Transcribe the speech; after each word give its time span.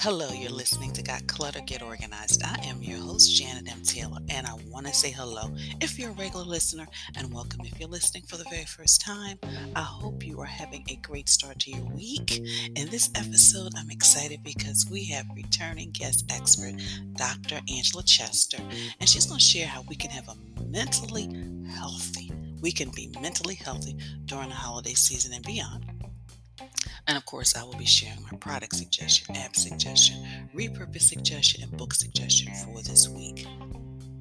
Hello, 0.00 0.30
you're 0.32 0.50
listening 0.50 0.92
to 0.92 1.02
Got 1.02 1.26
Clutter 1.26 1.60
Get 1.66 1.80
Organized. 1.80 2.42
I 2.44 2.58
am 2.64 2.82
your 2.82 2.98
host, 2.98 3.34
Janet 3.34 3.70
M. 3.70 3.82
Taylor, 3.82 4.18
and 4.28 4.46
I 4.46 4.52
want 4.70 4.86
to 4.86 4.92
say 4.92 5.10
hello 5.10 5.54
if 5.80 5.98
you're 5.98 6.10
a 6.10 6.14
regular 6.14 6.44
listener 6.44 6.86
and 7.16 7.32
welcome 7.32 7.60
if 7.64 7.80
you're 7.80 7.88
listening 7.88 8.24
for 8.28 8.36
the 8.36 8.44
very 8.50 8.66
first 8.66 9.00
time. 9.00 9.38
I 9.74 9.80
hope 9.80 10.22
you 10.24 10.38
are 10.40 10.46
having 10.46 10.84
a 10.90 10.96
great 10.96 11.30
start 11.30 11.58
to 11.60 11.70
your 11.70 11.84
week. 11.86 12.38
In 12.76 12.90
this 12.90 13.10
episode, 13.14 13.72
I'm 13.76 13.90
excited 13.90 14.44
because 14.44 14.86
we 14.90 15.06
have 15.06 15.24
returning 15.34 15.90
guest 15.92 16.30
expert, 16.30 16.74
Dr. 17.16 17.60
Angela 17.74 18.02
Chester, 18.02 18.62
and 19.00 19.08
she's 19.08 19.24
going 19.24 19.40
to 19.40 19.44
share 19.44 19.66
how 19.66 19.82
we 19.88 19.96
can 19.96 20.10
have 20.10 20.28
a 20.28 20.36
mentally 20.64 21.28
healthy, 21.74 22.30
we 22.60 22.72
can 22.72 22.90
be 22.90 23.12
mentally 23.20 23.54
healthy 23.54 23.96
during 24.26 24.48
the 24.48 24.54
holiday 24.54 24.94
season 24.94 25.32
and 25.32 25.44
beyond. 25.44 25.86
And 27.06 27.16
of 27.16 27.24
course, 27.24 27.56
I 27.56 27.62
will 27.62 27.76
be 27.76 27.86
sharing 27.86 28.22
my 28.30 28.36
product 28.38 28.76
suggestion, 28.76 29.34
app 29.36 29.56
suggestion, 29.56 30.26
repurpose 30.54 31.02
suggestion, 31.02 31.62
and 31.62 31.76
book 31.76 31.94
suggestion 31.94 32.52
for 32.64 32.82
this 32.82 33.08
week. 33.08 33.46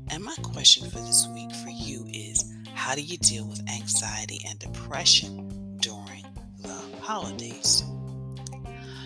And 0.09 0.23
my 0.23 0.35
question 0.41 0.89
for 0.89 0.99
this 0.99 1.27
week 1.33 1.51
for 1.51 1.69
you 1.69 2.05
is 2.09 2.53
how 2.73 2.95
do 2.95 3.01
you 3.01 3.17
deal 3.17 3.45
with 3.45 3.61
anxiety 3.69 4.39
and 4.47 4.57
depression 4.59 5.77
during 5.81 6.25
the 6.59 6.81
holidays? 7.01 7.83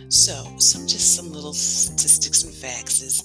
So, 0.09 0.43
some 0.57 0.87
just 0.87 1.15
some 1.15 1.31
little 1.31 1.53
statistics 1.53 2.43
and 2.43 2.53
facts 2.53 3.01
is 3.01 3.21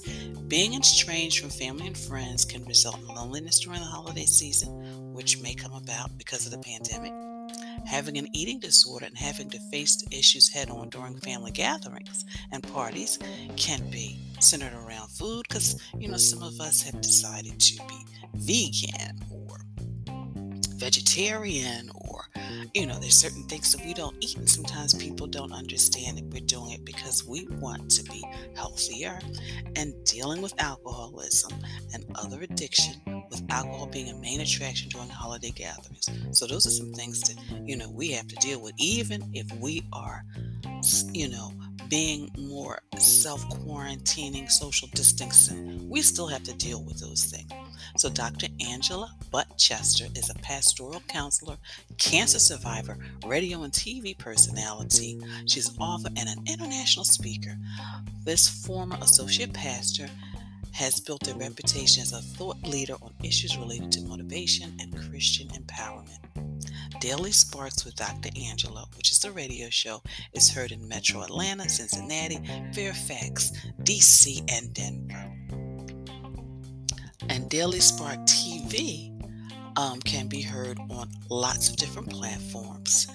being 0.47 0.73
estranged 0.73 1.41
from 1.41 1.49
family 1.49 1.85
and 1.85 1.97
friends 1.97 2.45
can 2.45 2.63
result 2.63 2.97
in 3.01 3.07
loneliness 3.07 3.59
during 3.59 3.81
the 3.81 3.85
holiday 3.85 4.25
season, 4.25 4.86
which 5.17 5.41
may 5.41 5.55
come 5.55 5.73
about 5.73 6.15
because 6.19 6.45
of 6.45 6.51
the 6.51 6.59
pandemic. 6.59 7.11
Having 7.87 8.19
an 8.19 8.27
eating 8.33 8.59
disorder 8.59 9.07
and 9.07 9.17
having 9.17 9.49
to 9.49 9.59
face 9.71 9.95
the 9.95 10.15
issues 10.15 10.47
head 10.47 10.69
on 10.69 10.89
during 10.89 11.17
family 11.17 11.49
gatherings 11.49 12.23
and 12.51 12.61
parties 12.61 13.17
can 13.55 13.89
be 13.89 14.19
centered 14.39 14.73
around 14.73 15.09
food 15.09 15.43
because, 15.49 15.81
you 15.97 16.07
know, 16.07 16.17
some 16.17 16.43
of 16.43 16.61
us 16.61 16.83
have 16.83 17.01
decided 17.01 17.59
to 17.59 17.77
be 17.87 18.05
vegan 18.35 19.19
vegetarian 20.77 21.89
or 21.95 22.25
you 22.73 22.85
know 22.85 22.99
there's 22.99 23.15
certain 23.15 23.43
things 23.43 23.71
that 23.71 23.83
we 23.85 23.93
don't 23.93 24.15
eat 24.21 24.37
and 24.37 24.49
sometimes 24.49 24.93
people 24.93 25.27
don't 25.27 25.51
understand 25.51 26.17
that 26.17 26.25
we're 26.25 26.45
doing 26.45 26.71
it 26.71 26.85
because 26.85 27.25
we 27.25 27.47
want 27.59 27.89
to 27.89 28.03
be 28.03 28.23
healthier 28.55 29.19
and 29.75 29.93
dealing 30.05 30.41
with 30.41 30.53
alcoholism 30.61 31.51
and 31.93 32.05
other 32.15 32.41
addiction 32.41 32.93
with 33.29 33.43
alcohol 33.49 33.87
being 33.87 34.09
a 34.09 34.15
main 34.15 34.41
attraction 34.41 34.89
during 34.89 35.09
holiday 35.09 35.51
gatherings 35.51 36.09
so 36.31 36.45
those 36.45 36.65
are 36.65 36.71
some 36.71 36.93
things 36.93 37.21
that 37.21 37.37
you 37.67 37.75
know 37.75 37.89
we 37.91 38.11
have 38.11 38.27
to 38.27 38.35
deal 38.35 38.61
with 38.61 38.73
even 38.77 39.21
if 39.33 39.51
we 39.59 39.83
are 39.91 40.23
you 41.11 41.27
know 41.27 41.51
being 41.89 42.29
more 42.37 42.81
self 42.97 43.47
quarantining, 43.49 44.49
social 44.49 44.89
distancing, 44.93 45.87
we 45.89 46.01
still 46.01 46.27
have 46.27 46.43
to 46.43 46.53
deal 46.55 46.83
with 46.83 46.99
those 46.99 47.25
things. 47.25 47.51
So, 47.95 48.09
Dr. 48.09 48.47
Angela 48.59 49.13
Butt 49.31 49.57
Chester 49.57 50.05
is 50.15 50.29
a 50.29 50.35
pastoral 50.35 51.01
counselor, 51.07 51.57
cancer 51.97 52.39
survivor, 52.39 52.97
radio 53.25 53.63
and 53.63 53.73
TV 53.73 54.17
personality. 54.17 55.19
She's 55.45 55.69
an 55.69 55.77
author 55.79 56.09
and 56.17 56.29
an 56.29 56.43
international 56.47 57.05
speaker. 57.05 57.57
This 58.23 58.47
former 58.47 58.97
associate 59.01 59.53
pastor 59.53 60.09
has 60.73 60.99
built 60.99 61.27
a 61.27 61.33
reputation 61.35 62.03
as 62.03 62.13
a 62.13 62.21
thought 62.21 62.61
leader 62.63 62.95
on 63.01 63.13
issues 63.23 63.57
related 63.57 63.91
to 63.91 64.01
motivation 64.01 64.77
and 64.79 64.95
Christian 65.09 65.47
empowerment. 65.49 66.19
Daily 66.99 67.31
Sparks 67.31 67.85
with 67.85 67.95
Dr. 67.95 68.29
Angela, 68.39 68.85
which 68.95 69.11
is 69.11 69.19
the 69.19 69.31
radio 69.31 69.69
show, 69.69 70.01
is 70.33 70.51
heard 70.51 70.71
in 70.71 70.87
Metro 70.87 71.21
Atlanta, 71.21 71.67
Cincinnati, 71.69 72.39
Fairfax, 72.73 73.51
DC, 73.83 74.43
and 74.51 74.73
Denver. 74.73 75.36
And 77.29 77.49
Daily 77.49 77.79
Spark 77.79 78.19
TV 78.25 79.13
um, 79.77 79.99
can 80.01 80.27
be 80.27 80.41
heard 80.41 80.79
on 80.89 81.09
lots 81.29 81.69
of 81.69 81.77
different 81.77 82.09
platforms. 82.09 83.07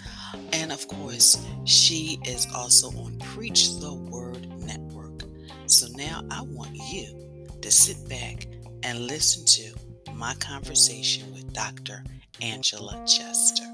And 0.52 0.72
of 0.72 0.86
course, 0.88 1.44
she 1.64 2.18
is 2.24 2.46
also 2.54 2.88
on 2.88 3.18
Preach 3.18 3.78
the 3.80 3.92
Word 3.92 4.48
Network. 4.60 5.22
So 5.66 5.86
now 5.96 6.22
I 6.30 6.42
want 6.42 6.76
you 6.76 7.50
to 7.60 7.70
sit 7.70 8.08
back 8.08 8.46
and 8.82 9.06
listen 9.06 9.44
to 9.46 10.12
my 10.12 10.34
conversation 10.34 11.32
with 11.32 11.52
Dr. 11.52 12.04
Angela 12.40 13.02
Chester. 13.06 13.64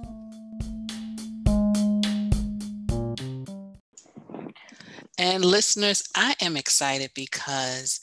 And 5.20 5.44
listeners, 5.44 6.08
I 6.14 6.36
am 6.40 6.56
excited 6.56 7.10
because 7.14 8.00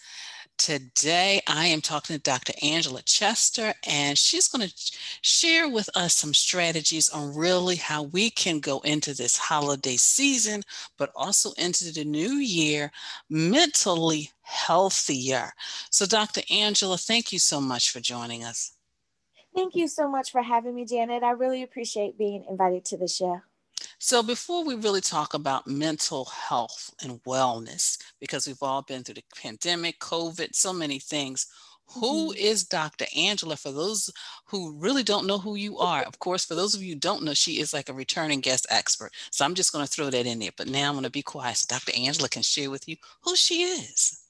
today 0.58 1.42
I 1.48 1.68
am 1.68 1.82
talking 1.82 2.16
to 2.16 2.22
Dr. 2.22 2.54
Angela 2.62 3.02
Chester, 3.02 3.74
and 3.88 4.18
she's 4.18 4.48
going 4.48 4.68
to 4.68 4.74
share 5.22 5.70
with 5.70 5.90
us 5.96 6.14
some 6.14 6.34
strategies 6.34 7.10
on 7.10 7.36
really 7.36 7.76
how 7.76 8.04
we 8.04 8.30
can 8.30 8.60
go 8.60 8.80
into 8.80 9.14
this 9.14 9.38
holiday 9.38 9.98
season, 9.98 10.64
but 10.98 11.12
also 11.16 11.52
into 11.58 11.92
the 11.92 12.06
new 12.06 12.36
year 12.36 12.92
mentally 13.30 14.32
healthier. 14.42 15.52
So, 15.90 16.06
Dr. 16.06 16.42
Angela, 16.50 16.98
thank 16.98 17.32
you 17.32 17.40
so 17.40 17.60
much 17.60 17.92
for 17.92 18.00
joining 18.00 18.44
us. 18.44 18.74
Thank 19.56 19.76
you 19.76 19.88
so 19.88 20.10
much 20.10 20.32
for 20.32 20.42
having 20.42 20.76
me, 20.76 20.86
Janet. 20.86 21.24
I 21.24 21.32
really 21.32 21.64
appreciate 21.64 22.18
being 22.18 22.46
invited 22.50 22.84
to 22.86 22.98
the 22.98 23.08
show. 23.08 23.42
So, 24.00 24.22
before 24.22 24.66
we 24.66 24.76
really 24.76 25.02
talk 25.02 25.34
about 25.34 25.68
mental 25.68 26.26
health 26.26 26.94
and 27.02 27.24
wellness, 27.24 27.98
because 28.20 28.46
we've 28.46 28.62
all 28.62 28.82
been 28.82 29.04
through 29.04 29.16
the 29.16 29.24
pandemic, 29.42 30.00
COVID, 30.00 30.54
so 30.54 30.74
many 30.74 31.00
things, 31.00 31.48
who 31.88 32.32
mm-hmm. 32.32 32.38
is 32.38 32.64
Dr. 32.64 33.06
Angela? 33.16 33.56
For 33.56 33.72
those 33.72 34.10
who 34.46 34.78
really 34.78 35.04
don't 35.04 35.28
know 35.28 35.38
who 35.38 35.56
you 35.56 35.78
are, 35.78 36.02
of 36.04 36.20
course, 36.20 36.46
for 36.46 36.56
those 36.56 36.76
of 36.76 36.82
you 36.82 36.94
who 36.94 37.00
don't 37.00 37.24
know, 37.24 37.34
she 37.34 37.60
is 37.60 37.74
like 37.74 37.90
a 37.90 37.94
returning 37.94 38.42
guest 38.42 38.66
expert. 38.70 39.12
So 39.32 39.46
I'm 39.46 39.56
just 39.56 39.72
going 39.72 39.86
to 39.86 39.92
throw 39.92 40.10
that 40.10 40.26
in 40.26 40.40
there. 40.40 40.52
But 40.58 40.68
now 40.68 40.90
I'm 40.90 40.96
going 40.96 41.04
to 41.04 41.10
be 41.10 41.22
quiet 41.22 41.58
so 41.58 41.68
Dr. 41.70 41.92
Angela 41.96 42.28
can 42.28 42.42
share 42.42 42.70
with 42.70 42.88
you 42.88 42.98
who 43.22 43.36
she 43.36 43.64
is. 43.64 44.25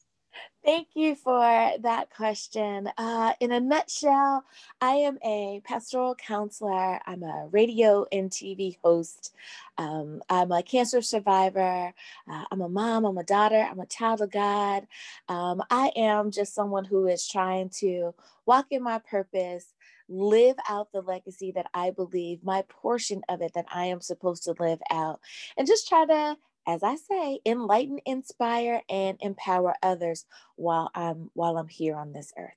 Thank 0.66 0.90
you 0.96 1.14
for 1.16 1.74
that 1.82 2.10
question. 2.10 2.90
Uh, 2.98 3.34
in 3.40 3.52
a 3.52 3.60
nutshell, 3.60 4.44
I 4.82 4.94
am 4.96 5.20
a 5.24 5.62
pastoral 5.64 6.16
counselor. 6.16 7.00
I'm 7.06 7.22
a 7.22 7.48
radio 7.52 8.08
and 8.12 8.32
TV 8.32 8.78
host. 8.84 9.36
Um, 9.78 10.24
I'm 10.28 10.52
a 10.52 10.64
cancer 10.64 11.04
survivor. 11.04 11.94
Uh, 12.28 12.46
I'm 12.52 12.62
a 12.62 12.70
mom. 12.70 13.06
I'm 13.06 13.20
a 13.20 13.24
daughter. 13.24 13.68
I'm 13.70 13.80
a 13.80 13.86
child 13.86 14.22
of 14.22 14.32
God. 14.32 14.88
Um, 15.30 15.62
I 15.70 15.92
am 15.96 16.32
just 16.32 16.56
someone 16.56 16.86
who 16.86 17.06
is 17.08 17.28
trying 17.28 17.70
to 17.82 18.16
walk 18.48 18.66
in 18.72 18.82
my 18.82 18.98
purpose, 19.00 19.72
live 20.10 20.58
out 20.68 20.92
the 20.92 21.02
legacy 21.02 21.52
that 21.52 21.68
I 21.76 21.92
believe, 21.92 22.44
my 22.44 22.64
portion 22.70 23.22
of 23.30 23.42
it 23.44 23.54
that 23.54 23.66
I 23.72 23.86
am 23.86 24.02
supposed 24.02 24.44
to 24.46 24.56
live 24.60 24.82
out, 24.92 25.20
and 25.58 25.68
just 25.68 25.88
try 25.88 26.06
to 26.08 26.38
as 26.68 26.84
I 26.84 26.96
say, 26.96 27.40
enlighten, 27.46 28.00
inspire, 28.06 28.82
and 28.90 29.18
empower 29.22 29.76
others 29.84 30.26
while 30.56 30.90
I'm 30.96 31.30
while 31.34 31.58
I'm 31.58 31.68
here 31.68 31.96
on 31.96 32.14
this 32.14 32.34
earth. 32.38 32.54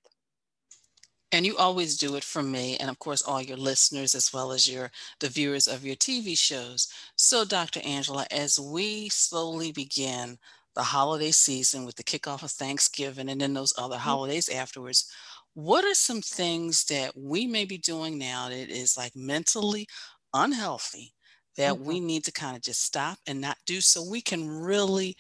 And 1.31 1.45
you 1.45 1.59
always 1.59 1.99
do 1.99 2.17
it 2.17 2.25
for 2.25 2.43
me, 2.43 2.79
and 2.79 2.89
of 2.89 2.99
course, 2.99 3.21
all 3.21 3.43
your 3.43 3.59
listeners, 3.59 4.15
as 4.15 4.33
well 4.33 4.51
as 4.51 4.69
your 4.69 4.91
the 5.21 5.29
viewers 5.29 5.69
of 5.69 5.85
your 5.85 5.97
TV 5.97 6.39
shows. 6.39 6.89
So, 7.17 7.45
Dr. 7.45 7.81
Angela, 7.85 8.27
as 8.31 8.59
we 8.59 9.11
slowly 9.11 9.73
begin 9.73 10.39
the 10.75 10.83
holiday 10.83 11.33
season 11.33 11.85
with 11.85 11.97
the 11.97 12.05
kickoff 12.05 12.43
of 12.43 12.51
Thanksgiving 12.53 13.29
and 13.29 13.41
then 13.41 13.53
those 13.53 13.75
other 13.77 13.97
mm-hmm. 13.97 14.05
holidays 14.05 14.49
afterwards, 14.49 15.11
what 15.55 15.85
are 15.85 15.95
some 15.95 16.23
things 16.23 16.85
that 16.85 17.17
we 17.17 17.47
may 17.47 17.65
be 17.65 17.79
doing 17.79 18.17
now 18.17 18.49
that 18.49 18.71
is 18.71 18.97
like 18.97 19.15
mentally 19.17 19.87
unhealthy 20.33 21.13
that 21.59 21.75
mm-hmm. 21.75 21.85
we 21.85 22.01
need 22.01 22.25
to 22.25 22.33
kind 22.33 22.57
of 22.57 22.63
just 22.63 22.83
stop 22.83 23.19
and 23.27 23.41
not 23.41 23.59
do 23.67 23.81
so 23.81 24.03
we 24.03 24.23
can 24.23 24.49
really 24.49 25.15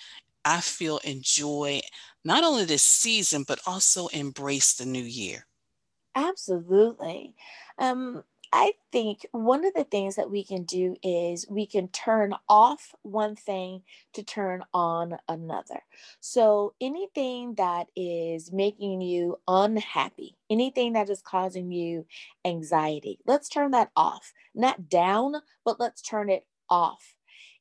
i 0.45 0.61
feel 0.61 0.99
enjoy 1.05 1.81
not 2.25 2.45
only 2.45 2.65
this 2.65 2.83
season 2.83 3.45
but 3.47 3.61
also 3.67 4.07
embrace 4.09 4.75
the 4.75 4.87
new 4.87 5.03
year 5.03 5.45
absolutely 6.15 7.35
um 7.79 8.25
I 8.53 8.73
think 8.93 9.27
one 9.33 9.65
of 9.67 9.75
the 9.75 9.85
things 9.85 10.17
that 10.17 10.31
we 10.31 10.43
can 10.43 10.65
do 10.65 10.97
is 11.03 11.47
we 11.51 11.67
can 11.67 11.89
turn 11.89 12.35
off 12.49 12.95
one 13.03 13.37
thing 13.37 13.83
to 14.15 14.23
turn 14.23 14.63
on 14.73 15.19
another. 15.29 15.83
So, 16.21 16.75
anything 16.81 17.55
that 17.57 17.89
is 17.95 18.51
making 18.51 19.03
you 19.03 19.39
unhappy, 19.47 20.37
anything 20.49 20.95
that 20.95 21.11
is 21.11 21.21
causing 21.21 21.71
you 21.73 22.07
anxiety, 22.45 23.19
let's 23.27 23.51
turn 23.51 23.73
that 23.73 23.91
off. 23.95 24.33
Not 24.55 24.89
down, 24.89 25.35
but 25.65 25.79
let's 25.79 26.01
turn 26.01 26.31
it 26.31 26.47
off. 26.71 27.15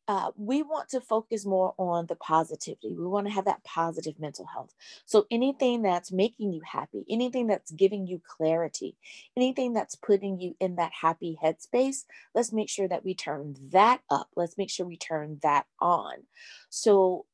Uh, 0.07 0.31
we 0.37 0.63
want 0.63 0.89
to 0.89 1.01
focus 1.01 1.45
more 1.45 1.73
on 1.77 2.05
the 2.05 2.15
positivity. 2.15 2.95
We 2.95 3.05
want 3.05 3.27
to 3.27 3.33
have 3.33 3.45
that 3.45 3.63
positive 3.65 4.19
mental 4.19 4.45
health. 4.45 4.73
So, 5.05 5.25
anything 5.29 5.81
that's 5.81 6.11
making 6.11 6.53
you 6.53 6.61
happy, 6.65 7.05
anything 7.09 7.47
that's 7.47 7.71
giving 7.71 8.07
you 8.07 8.21
clarity, 8.25 8.95
anything 9.35 9.73
that's 9.73 9.95
putting 9.95 10.39
you 10.39 10.55
in 10.59 10.75
that 10.75 10.93
happy 11.01 11.37
headspace, 11.43 12.05
let's 12.33 12.53
make 12.53 12.69
sure 12.69 12.87
that 12.87 13.03
we 13.03 13.15
turn 13.15 13.55
that 13.71 14.01
up. 14.09 14.29
Let's 14.35 14.57
make 14.57 14.69
sure 14.69 14.85
we 14.85 14.97
turn 14.97 15.39
that 15.43 15.65
on. 15.81 16.23
So, 16.69 17.25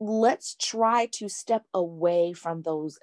let's 0.00 0.56
try 0.56 1.06
to 1.12 1.28
step 1.28 1.64
away 1.72 2.32
from 2.32 2.62
those 2.62 2.98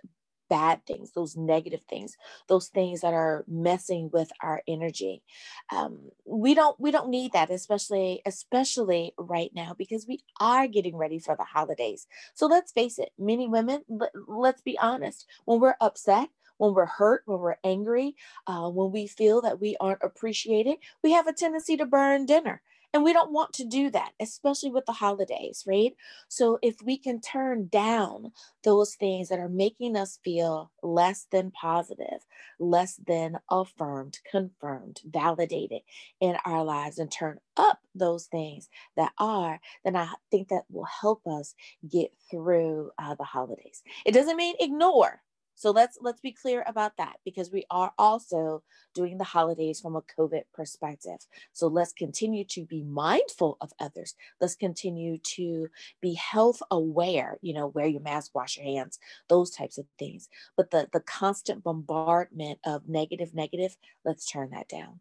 bad 0.50 0.86
things, 0.86 1.12
those 1.12 1.36
negative 1.36 1.82
things, 1.90 2.16
those 2.48 2.68
things 2.68 3.02
that 3.02 3.14
are 3.14 3.44
messing 3.48 4.10
with 4.12 4.32
our 4.42 4.62
energy. 4.68 5.24
Um, 5.72 6.12
we 6.26 6.54
don't 6.54 6.80
we 6.80 6.92
don't 6.92 7.10
need 7.10 7.34
that, 7.34 7.50
especially 7.50 8.22
especially 8.26 9.14
right 9.18 9.52
now 9.54 9.76
because 9.78 10.08
we 10.08 10.20
are 10.40 10.68
getting 10.68 10.96
ready 10.98 11.20
for 11.20 11.36
the 11.36 11.44
holidays. 11.44 12.08
So 12.34 12.48
let's 12.48 12.72
face 12.72 13.00
it, 13.00 13.12
many 13.18 13.48
women. 13.48 13.84
Let, 13.90 14.12
let's 14.28 14.62
be 14.62 14.78
honest. 14.80 15.26
When 15.46 15.60
we're 15.60 15.76
upset, 15.82 16.30
when 16.58 16.74
we're 16.74 16.86
hurt, 16.86 17.24
when 17.26 17.40
we're 17.40 17.58
angry, 17.64 18.16
uh, 18.48 18.70
when 18.70 18.92
we 18.92 19.08
feel 19.08 19.42
that 19.42 19.60
we 19.60 19.78
aren't 19.80 20.04
appreciated, 20.04 20.78
we 21.04 21.12
have 21.12 21.28
a 21.28 21.34
tendency 21.34 21.78
to 21.78 21.86
burn 21.86 22.26
dinner. 22.26 22.62
And 22.94 23.04
we 23.04 23.14
don't 23.14 23.34
want 23.34 23.54
to 23.54 23.66
do 23.66 23.92
that, 23.92 24.14
especially 24.20 24.72
with 24.72 24.86
the 24.86 24.94
holidays, 24.94 25.64
right? 25.68 25.94
So 26.30 26.58
if 26.62 26.82
we 26.82 26.98
can 26.98 27.22
turn 27.22 27.68
down 27.68 28.32
those 28.64 28.96
things 28.96 29.30
that 29.30 29.40
are 29.40 29.50
making 29.50 29.96
us 29.96 30.20
feel 30.24 30.72
less 30.82 31.28
than 31.32 31.52
positive, 31.52 32.26
less 32.60 33.00
than 33.06 33.38
affirmed, 33.52 34.20
confirmed, 34.30 35.02
validated 35.06 35.82
in 36.22 36.38
our 36.46 36.64
lives, 36.64 36.98
and 36.98 37.12
turn 37.12 37.40
up 37.58 37.80
those 37.94 38.26
things 38.26 38.70
that 38.96 39.12
are, 39.20 39.60
then 39.84 39.96
I 39.96 40.14
think 40.32 40.48
that 40.48 40.64
will 40.70 40.86
help 40.86 41.28
us 41.28 41.56
get 41.88 42.12
through 42.32 42.92
uh, 42.98 43.16
the 43.16 43.26
holidays. 43.26 43.84
It 44.06 44.14
doesn't 44.14 44.38
mean 44.38 44.56
ignore 44.60 45.22
so 45.58 45.72
let's 45.72 45.98
let's 46.02 46.22
be 46.22 46.32
clear 46.32 46.64
about 46.68 46.98
that 46.98 47.16
because 47.26 47.52
we 47.52 47.66
are 47.72 47.92
also 47.98 48.62
doing 48.94 49.18
the 49.18 49.24
holidays 49.24 49.80
from 49.80 49.96
a 49.96 50.04
COVID 50.04 50.44
perspective. 50.54 51.18
So 51.52 51.66
let's 51.68 51.94
continue 51.94 52.46
to 52.46 52.64
be 52.64 52.84
mindful 52.84 53.58
of 53.60 53.74
others. 53.80 54.14
Let's 54.40 54.56
continue 54.56 55.18
to 55.36 55.68
be 56.00 56.14
health 56.14 56.62
aware, 56.70 57.40
you 57.42 57.56
know, 57.56 57.68
wear 57.68 57.88
your 57.88 58.02
mask, 58.02 58.36
wash 58.36 58.58
your 58.58 58.68
hands, 58.68 59.00
those 59.30 59.50
types 59.50 59.80
of 59.80 59.88
things. 59.98 60.30
But 60.56 60.70
the 60.70 60.90
the 60.94 61.00
constant 61.00 61.64
bombardment 61.64 62.60
of 62.64 62.88
negative 62.88 63.34
negative, 63.34 63.76
let's 64.06 64.30
turn 64.30 64.52
that 64.52 64.70
down. 64.70 65.00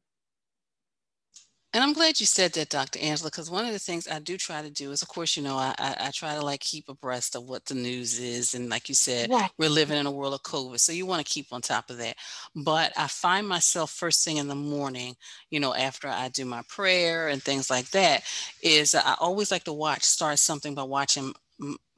And 1.76 1.84
I'm 1.84 1.92
glad 1.92 2.18
you 2.18 2.24
said 2.24 2.54
that, 2.54 2.70
Dr. 2.70 3.00
Angela, 3.00 3.28
because 3.28 3.50
one 3.50 3.66
of 3.66 3.72
the 3.74 3.78
things 3.78 4.08
I 4.08 4.18
do 4.18 4.38
try 4.38 4.62
to 4.62 4.70
do 4.70 4.92
is, 4.92 5.02
of 5.02 5.08
course, 5.08 5.36
you 5.36 5.42
know, 5.42 5.56
I, 5.56 5.74
I, 5.78 5.96
I 6.06 6.10
try 6.10 6.34
to 6.34 6.40
like 6.40 6.60
keep 6.60 6.88
abreast 6.88 7.36
of 7.36 7.42
what 7.50 7.66
the 7.66 7.74
news 7.74 8.18
is. 8.18 8.54
And 8.54 8.70
like 8.70 8.88
you 8.88 8.94
said, 8.94 9.28
right. 9.28 9.50
we're 9.58 9.68
living 9.68 9.98
in 9.98 10.06
a 10.06 10.10
world 10.10 10.32
of 10.32 10.42
COVID. 10.42 10.80
So 10.80 10.92
you 10.92 11.04
want 11.04 11.22
to 11.22 11.30
keep 11.30 11.48
on 11.52 11.60
top 11.60 11.90
of 11.90 11.98
that. 11.98 12.16
But 12.54 12.94
I 12.96 13.08
find 13.08 13.46
myself 13.46 13.90
first 13.90 14.24
thing 14.24 14.38
in 14.38 14.48
the 14.48 14.54
morning, 14.54 15.16
you 15.50 15.60
know, 15.60 15.74
after 15.74 16.08
I 16.08 16.30
do 16.30 16.46
my 16.46 16.62
prayer 16.66 17.28
and 17.28 17.42
things 17.42 17.68
like 17.68 17.90
that, 17.90 18.22
is 18.62 18.94
I 18.94 19.14
always 19.20 19.50
like 19.50 19.64
to 19.64 19.74
watch, 19.74 20.02
start 20.02 20.38
something 20.38 20.74
by 20.74 20.84
watching 20.84 21.34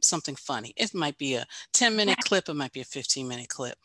something 0.01 0.37
funny. 0.37 0.73
It 0.77 0.95
might 0.95 1.19
be 1.19 1.35
a 1.35 1.47
10 1.75 1.97
minute 1.97 2.19
clip, 2.25 2.49
it 2.49 2.55
might 2.55 2.73
be 2.73 2.81
a 2.81 2.85
15 2.85 3.27
minute 3.27 3.49
clip. 3.49 3.77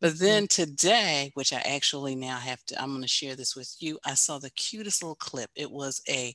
But 0.00 0.12
mm-hmm. 0.12 0.24
then 0.24 0.46
today, 0.48 1.30
which 1.34 1.52
I 1.52 1.60
actually 1.60 2.14
now 2.14 2.36
have 2.36 2.64
to, 2.66 2.80
I'm 2.80 2.90
going 2.90 3.02
to 3.02 3.08
share 3.08 3.36
this 3.36 3.56
with 3.56 3.74
you. 3.80 3.98
I 4.04 4.14
saw 4.14 4.38
the 4.38 4.50
cutest 4.50 5.02
little 5.02 5.16
clip. 5.16 5.50
It 5.54 5.70
was 5.70 6.00
a 6.08 6.34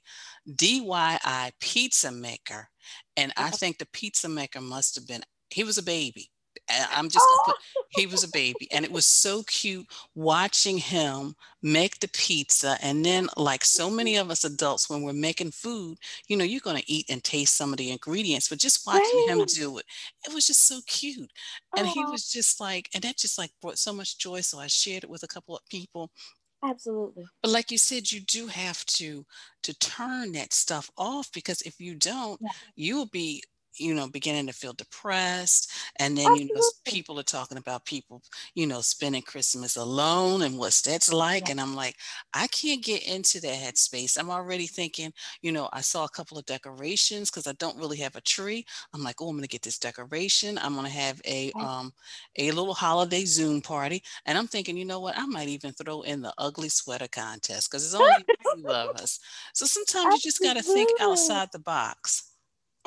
DIY 0.55 1.51
pizza 1.59 2.11
maker. 2.11 2.69
And 3.15 3.33
I 3.37 3.49
think 3.49 3.77
the 3.77 3.87
pizza 3.87 4.29
maker 4.29 4.61
must 4.61 4.95
have 4.95 5.07
been, 5.07 5.23
he 5.49 5.63
was 5.63 5.77
a 5.77 5.83
baby. 5.83 6.29
I'm 6.95 7.09
just, 7.09 7.25
oh. 7.27 7.53
he 7.89 8.07
was 8.07 8.23
a 8.23 8.29
baby. 8.29 8.67
And 8.71 8.85
it 8.85 8.91
was 8.91 9.05
so 9.05 9.43
cute 9.43 9.87
watching 10.15 10.77
him 10.77 11.35
make 11.61 11.99
the 11.99 12.07
pizza. 12.09 12.77
And 12.81 13.03
then, 13.03 13.27
like 13.37 13.63
so 13.65 13.89
many 13.89 14.15
of 14.17 14.29
us 14.29 14.43
adults, 14.43 14.89
when 14.89 15.01
we're 15.01 15.13
making 15.13 15.51
food, 15.51 15.97
you 16.27 16.37
know, 16.37 16.45
you're 16.45 16.61
going 16.61 16.77
to 16.81 16.91
eat 16.91 17.05
and 17.09 17.23
taste 17.23 17.55
some 17.55 17.71
of 17.71 17.77
the 17.77 17.91
ingredients, 17.91 18.49
but 18.49 18.59
just 18.59 18.85
watching 18.85 19.01
right. 19.01 19.37
him 19.37 19.45
do 19.45 19.77
it, 19.77 19.85
it 20.27 20.33
was 20.33 20.47
just 20.47 20.67
so 20.67 20.79
cute. 20.85 21.31
And 21.77 21.87
oh. 21.87 21.91
he 21.91 22.01
uh-huh. 22.01 22.11
was 22.11 22.31
just 22.31 22.59
like, 22.59 22.89
and 22.93 23.03
that 23.03 23.17
just 23.17 23.37
like 23.37 23.51
brought 23.61 23.77
so 23.77 23.93
much 23.93 24.17
joy. 24.17 24.41
So 24.41 24.59
I 24.59 24.67
shared 24.67 25.03
it 25.03 25.09
with 25.09 25.23
a 25.23 25.27
couple 25.27 25.55
of 25.55 25.65
people 25.69 26.11
absolutely 26.63 27.23
but 27.41 27.51
like 27.51 27.71
you 27.71 27.77
said 27.77 28.11
you 28.11 28.19
do 28.19 28.47
have 28.47 28.83
to 28.85 29.25
to 29.61 29.77
turn 29.77 30.31
that 30.31 30.53
stuff 30.53 30.89
off 30.97 31.31
because 31.31 31.61
if 31.61 31.79
you 31.79 31.93
don't 31.93 32.39
yeah. 32.41 32.49
you'll 32.75 33.05
be 33.07 33.43
you 33.79 33.93
know, 33.93 34.07
beginning 34.09 34.47
to 34.47 34.53
feel 34.53 34.73
depressed. 34.73 35.71
And 35.97 36.17
then, 36.17 36.25
Absolutely. 36.25 36.47
you 36.47 36.53
know, 36.53 36.61
people 36.85 37.19
are 37.19 37.23
talking 37.23 37.57
about 37.57 37.85
people, 37.85 38.21
you 38.55 38.67
know, 38.67 38.81
spending 38.81 39.21
Christmas 39.21 39.75
alone 39.75 40.41
and 40.41 40.57
what's 40.57 40.81
that's 40.81 41.11
like. 41.11 41.47
Yeah. 41.47 41.51
And 41.51 41.61
I'm 41.61 41.75
like, 41.75 41.95
I 42.33 42.47
can't 42.47 42.83
get 42.83 43.07
into 43.07 43.39
that 43.41 43.55
headspace. 43.55 44.17
I'm 44.17 44.29
already 44.29 44.67
thinking, 44.67 45.13
you 45.41 45.51
know, 45.51 45.69
I 45.73 45.81
saw 45.81 46.05
a 46.05 46.09
couple 46.09 46.37
of 46.37 46.45
decorations 46.45 47.29
because 47.29 47.47
I 47.47 47.53
don't 47.53 47.77
really 47.77 47.97
have 47.97 48.15
a 48.15 48.21
tree. 48.21 48.65
I'm 48.93 49.03
like, 49.03 49.21
oh, 49.21 49.29
I'm 49.29 49.35
gonna 49.37 49.47
get 49.47 49.61
this 49.61 49.79
decoration. 49.79 50.57
I'm 50.57 50.75
gonna 50.75 50.89
have 50.89 51.21
a 51.25 51.51
um 51.59 51.91
a 52.37 52.51
little 52.51 52.73
holiday 52.73 53.25
Zoom 53.25 53.61
party. 53.61 54.03
And 54.25 54.37
I'm 54.37 54.47
thinking, 54.47 54.77
you 54.77 54.85
know 54.85 54.99
what, 54.99 55.17
I 55.17 55.25
might 55.25 55.47
even 55.49 55.73
throw 55.73 56.01
in 56.01 56.21
the 56.21 56.33
ugly 56.37 56.69
sweater 56.69 57.07
contest 57.07 57.69
because 57.69 57.83
there's 57.83 58.01
only 58.01 58.25
two 58.53 58.71
of 58.73 58.95
us. 58.95 59.19
So 59.53 59.65
sometimes 59.65 60.13
Absolutely. 60.13 60.15
you 60.15 60.19
just 60.21 60.41
gotta 60.41 60.63
think 60.63 60.91
outside 60.99 61.49
the 61.51 61.59
box 61.59 62.33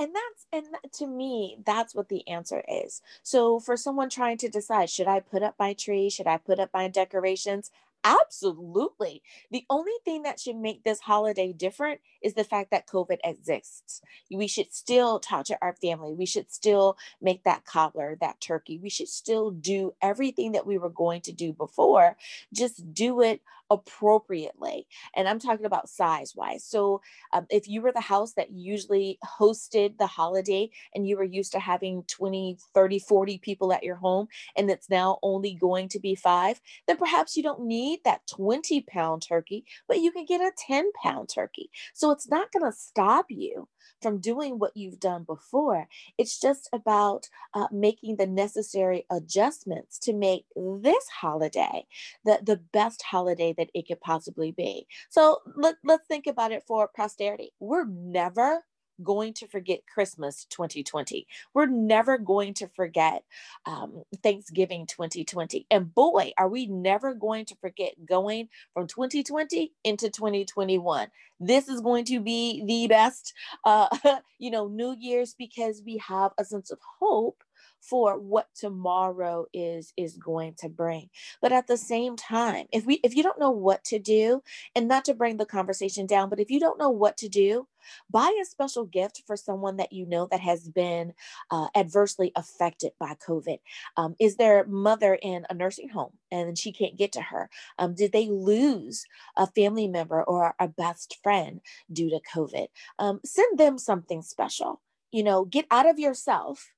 and 0.00 0.14
that's 0.14 0.46
and 0.52 0.92
to 0.92 1.06
me 1.06 1.58
that's 1.64 1.94
what 1.94 2.08
the 2.08 2.26
answer 2.26 2.62
is 2.66 3.02
so 3.22 3.60
for 3.60 3.76
someone 3.76 4.08
trying 4.08 4.38
to 4.38 4.48
decide 4.48 4.88
should 4.88 5.06
i 5.06 5.20
put 5.20 5.42
up 5.42 5.54
my 5.58 5.74
tree 5.74 6.08
should 6.08 6.26
i 6.26 6.36
put 6.38 6.58
up 6.58 6.70
my 6.72 6.88
decorations 6.88 7.70
Absolutely. 8.02 9.22
The 9.50 9.66
only 9.68 9.92
thing 10.04 10.22
that 10.22 10.40
should 10.40 10.56
make 10.56 10.84
this 10.84 11.00
holiday 11.00 11.52
different 11.52 12.00
is 12.22 12.32
the 12.32 12.44
fact 12.44 12.70
that 12.70 12.86
COVID 12.86 13.18
exists. 13.22 14.00
We 14.30 14.46
should 14.46 14.72
still 14.72 15.20
talk 15.20 15.44
to 15.46 15.58
our 15.60 15.74
family. 15.74 16.14
We 16.14 16.24
should 16.24 16.50
still 16.50 16.96
make 17.20 17.44
that 17.44 17.66
cobbler, 17.66 18.16
that 18.20 18.40
turkey. 18.40 18.78
We 18.78 18.88
should 18.88 19.08
still 19.08 19.50
do 19.50 19.92
everything 20.00 20.52
that 20.52 20.66
we 20.66 20.78
were 20.78 20.88
going 20.88 21.20
to 21.22 21.32
do 21.32 21.52
before, 21.52 22.16
just 22.54 22.94
do 22.94 23.20
it 23.20 23.42
appropriately. 23.70 24.86
And 25.14 25.28
I'm 25.28 25.38
talking 25.38 25.66
about 25.66 25.88
size 25.88 26.34
wise. 26.34 26.64
So 26.64 27.00
um, 27.32 27.46
if 27.50 27.68
you 27.68 27.82
were 27.82 27.92
the 27.92 28.00
house 28.00 28.34
that 28.34 28.50
usually 28.50 29.18
hosted 29.38 29.96
the 29.98 30.06
holiday 30.06 30.70
and 30.94 31.06
you 31.06 31.16
were 31.16 31.24
used 31.24 31.52
to 31.52 31.60
having 31.60 32.04
20, 32.08 32.58
30, 32.74 32.98
40 32.98 33.38
people 33.38 33.72
at 33.72 33.84
your 33.84 33.96
home, 33.96 34.26
and 34.56 34.70
it's 34.70 34.90
now 34.90 35.18
only 35.22 35.54
going 35.54 35.88
to 35.88 36.00
be 36.00 36.14
five, 36.14 36.60
then 36.86 36.96
perhaps 36.96 37.36
you 37.36 37.42
don't 37.42 37.62
need 37.62 38.00
that 38.04 38.26
20 38.26 38.80
pound 38.82 39.22
turkey, 39.26 39.64
but 39.88 40.00
you 40.00 40.10
can 40.10 40.24
get 40.24 40.40
a 40.40 40.52
10 40.58 40.90
pound 41.02 41.28
turkey. 41.28 41.70
So 41.94 42.10
it's 42.10 42.28
not 42.28 42.52
going 42.52 42.70
to 42.70 42.76
stop 42.76 43.26
you 43.28 43.68
from 44.02 44.18
doing 44.18 44.58
what 44.58 44.76
you've 44.76 45.00
done 45.00 45.24
before. 45.24 45.86
It's 46.18 46.40
just 46.40 46.68
about 46.72 47.28
uh, 47.54 47.66
making 47.70 48.16
the 48.16 48.26
necessary 48.26 49.06
adjustments 49.10 49.98
to 50.00 50.12
make 50.12 50.44
this 50.56 51.06
holiday 51.08 51.86
the, 52.24 52.40
the 52.42 52.60
best 52.72 53.02
holiday 53.02 53.54
that 53.60 53.70
it 53.74 53.86
could 53.86 54.00
possibly 54.00 54.52
be. 54.52 54.86
So 55.10 55.40
let, 55.54 55.76
let's 55.84 56.06
think 56.08 56.26
about 56.26 56.50
it 56.50 56.64
for 56.66 56.88
posterity. 56.96 57.52
We're 57.60 57.84
never 57.86 58.64
going 59.02 59.34
to 59.34 59.46
forget 59.46 59.80
Christmas 59.92 60.46
2020. 60.50 61.26
We're 61.54 61.66
never 61.66 62.18
going 62.18 62.54
to 62.54 62.68
forget 62.68 63.24
um, 63.66 64.02
Thanksgiving 64.22 64.86
2020. 64.86 65.66
And 65.70 65.94
boy, 65.94 66.32
are 66.38 66.48
we 66.48 66.66
never 66.66 67.14
going 67.14 67.44
to 67.46 67.56
forget 67.60 67.94
going 68.06 68.48
from 68.74 68.86
2020 68.86 69.72
into 69.84 70.10
2021. 70.10 71.08
This 71.38 71.68
is 71.68 71.80
going 71.80 72.04
to 72.06 72.20
be 72.20 72.64
the 72.66 72.86
best, 72.88 73.34
uh, 73.64 73.88
you 74.38 74.50
know, 74.50 74.68
New 74.68 74.94
Year's 74.98 75.34
because 75.38 75.82
we 75.84 75.98
have 76.06 76.32
a 76.38 76.44
sense 76.44 76.70
of 76.70 76.78
hope 76.98 77.42
for 77.80 78.18
what 78.18 78.48
tomorrow 78.54 79.46
is 79.52 79.92
is 79.96 80.16
going 80.16 80.54
to 80.58 80.68
bring. 80.68 81.10
But 81.40 81.52
at 81.52 81.66
the 81.66 81.76
same 81.76 82.16
time 82.16 82.66
if 82.72 82.86
we 82.86 83.00
if 83.02 83.14
you 83.16 83.22
don't 83.22 83.40
know 83.40 83.50
what 83.50 83.84
to 83.84 83.98
do 83.98 84.42
and 84.74 84.88
not 84.88 85.04
to 85.06 85.14
bring 85.14 85.36
the 85.36 85.46
conversation 85.46 86.06
down 86.06 86.28
but 86.28 86.40
if 86.40 86.50
you 86.50 86.60
don't 86.60 86.78
know 86.78 86.90
what 86.90 87.16
to 87.18 87.28
do 87.28 87.66
buy 88.10 88.30
a 88.40 88.44
special 88.44 88.84
gift 88.84 89.22
for 89.26 89.36
someone 89.36 89.76
that 89.76 89.92
you 89.92 90.06
know 90.06 90.26
that 90.30 90.40
has 90.40 90.68
been 90.68 91.14
uh, 91.50 91.68
adversely 91.74 92.32
affected 92.36 92.92
by 92.98 93.14
covid. 93.26 93.58
Um, 93.96 94.14
is 94.20 94.36
their 94.36 94.64
mother 94.66 95.18
in 95.20 95.46
a 95.50 95.54
nursing 95.54 95.88
home 95.88 96.12
and 96.30 96.58
she 96.58 96.72
can't 96.72 96.96
get 96.96 97.12
to 97.12 97.22
her? 97.22 97.50
Um, 97.78 97.94
did 97.94 98.12
they 98.12 98.28
lose 98.28 99.04
a 99.36 99.46
family 99.46 99.88
member 99.88 100.22
or 100.22 100.54
a 100.58 100.68
best 100.68 101.18
friend 101.22 101.60
due 101.92 102.10
to 102.10 102.20
covid? 102.32 102.68
Um, 102.98 103.20
send 103.24 103.58
them 103.58 103.78
something 103.78 104.22
special. 104.22 104.80
You 105.12 105.24
know 105.24 105.44
get 105.44 105.66
out 105.70 105.88
of 105.88 105.98
yourself 105.98 106.68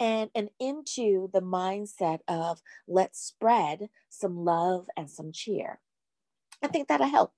and 0.00 0.30
and 0.34 0.50
into 0.58 1.30
the 1.32 1.42
mindset 1.42 2.20
of 2.28 2.62
let's 2.86 3.20
spread 3.20 3.88
some 4.08 4.44
love 4.44 4.88
and 4.96 5.10
some 5.10 5.32
cheer 5.32 5.80
i 6.62 6.68
think 6.68 6.88
that'll 6.88 7.08
help 7.08 7.34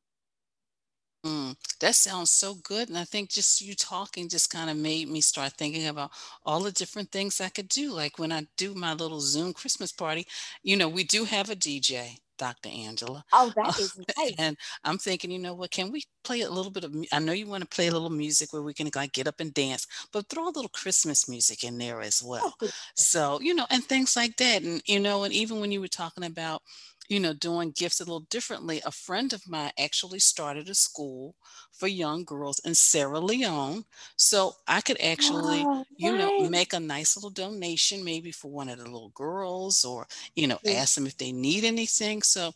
Mm, 1.25 1.57
that 1.81 1.95
sounds 1.95 2.31
so 2.31 2.55
good. 2.55 2.89
And 2.89 2.99
I 2.99 3.05
think 3.05 3.31
just 3.31 3.61
you 3.63 3.75
talking 3.75 4.29
just 4.29 4.51
kind 4.51 4.69
of 4.69 4.77
made 4.77 5.09
me 5.09 5.23
start 5.23 5.55
thinking 5.55 5.87
about 5.87 6.11
all 6.45 6.61
the 6.61 6.71
different 6.73 7.13
things 7.13 7.41
I 7.41 7.49
could 7.49 7.69
do. 7.69 7.91
Like 7.93 8.19
when 8.19 8.31
I 8.31 8.49
do 8.59 8.75
my 8.75 8.93
little 8.93 9.21
Zoom 9.21 9.55
Christmas 9.55 9.91
party, 9.91 10.27
you 10.63 10.77
know, 10.77 10.89
we 10.89 11.03
do 11.03 11.25
have 11.25 11.49
a 11.49 11.55
DJ, 11.57 12.19
Dr. 12.39 12.69
Angela. 12.71 13.25
Oh, 13.33 13.53
that 13.57 13.75
Uh, 14.17 14.31
nice. 14.31 14.39
and 14.39 14.57
I'm 14.85 14.99
thinking, 14.99 15.31
you 15.31 15.39
know 15.39 15.55
what, 15.55 15.71
can 15.71 15.91
we 15.91 16.03
play 16.23 16.43
a 16.43 16.51
little 16.51 16.71
bit 16.71 16.85
of, 16.85 16.95
I 17.13 17.19
know 17.19 17.33
you 17.33 17.47
want 17.47 17.63
to 17.63 17.69
play 17.75 17.89
a 17.89 17.93
little 17.93 18.11
music 18.11 18.53
where 18.53 18.63
we 18.63 18.75
can 18.75 18.91
like 18.95 19.13
get 19.13 19.27
up 19.29 19.41
and 19.41 19.53
dance, 19.53 19.87
but 20.13 20.29
throw 20.29 20.45
a 20.49 20.51
little 20.51 20.69
Christmas 20.69 21.29
music 21.29 21.65
in 21.65 21.79
there 21.79 22.01
as 22.01 22.23
Oh, 22.41 22.51
well. 22.51 22.55
goodness. 22.59 22.81
So, 22.95 23.41
you 23.41 23.55
know, 23.55 23.67
and 23.71 23.85
things 23.85 24.17
like 24.17 24.37
that. 24.37 24.63
And, 24.63 24.83
you 24.87 25.01
know, 25.01 25.25
and 25.25 25.33
even 25.33 25.61
when 25.61 25.73
you 25.73 25.81
were 25.81 25.89
talking 25.89 26.25
about, 26.25 26.63
you 27.09 27.21
know, 27.21 27.33
doing 27.35 27.71
gifts 27.73 28.01
a 28.01 28.05
little 28.05 28.21
differently. 28.31 28.81
A 28.85 28.91
friend 28.93 29.33
of 29.33 29.47
mine 29.49 29.73
actually 29.79 30.19
started 30.19 30.69
a 30.69 30.75
school 30.75 31.35
for 31.73 31.87
young 31.89 32.25
girls 32.25 32.61
in 32.65 32.75
Sierra 32.75 33.21
Leone. 33.21 33.85
So 34.17 34.55
I 34.67 34.81
could 34.81 35.01
actually, 35.01 35.69
Oh, 35.69 35.85
you 35.97 36.13
know, 36.13 36.33
make 36.39 36.73
a 36.73 36.81
nice 36.81 37.17
little 37.17 37.31
donation 37.31 38.05
maybe 38.05 38.31
for 38.33 38.51
one 38.51 38.69
of 38.69 38.79
the 38.79 38.85
little 38.85 39.11
girls 39.11 39.85
or, 39.85 40.07
you 40.35 40.47
know, 40.47 40.59
ask 40.67 40.95
them 40.95 41.07
if 41.07 41.17
they 41.17 41.33
need 41.33 41.65
anything. 41.65 42.23
So 42.23 42.53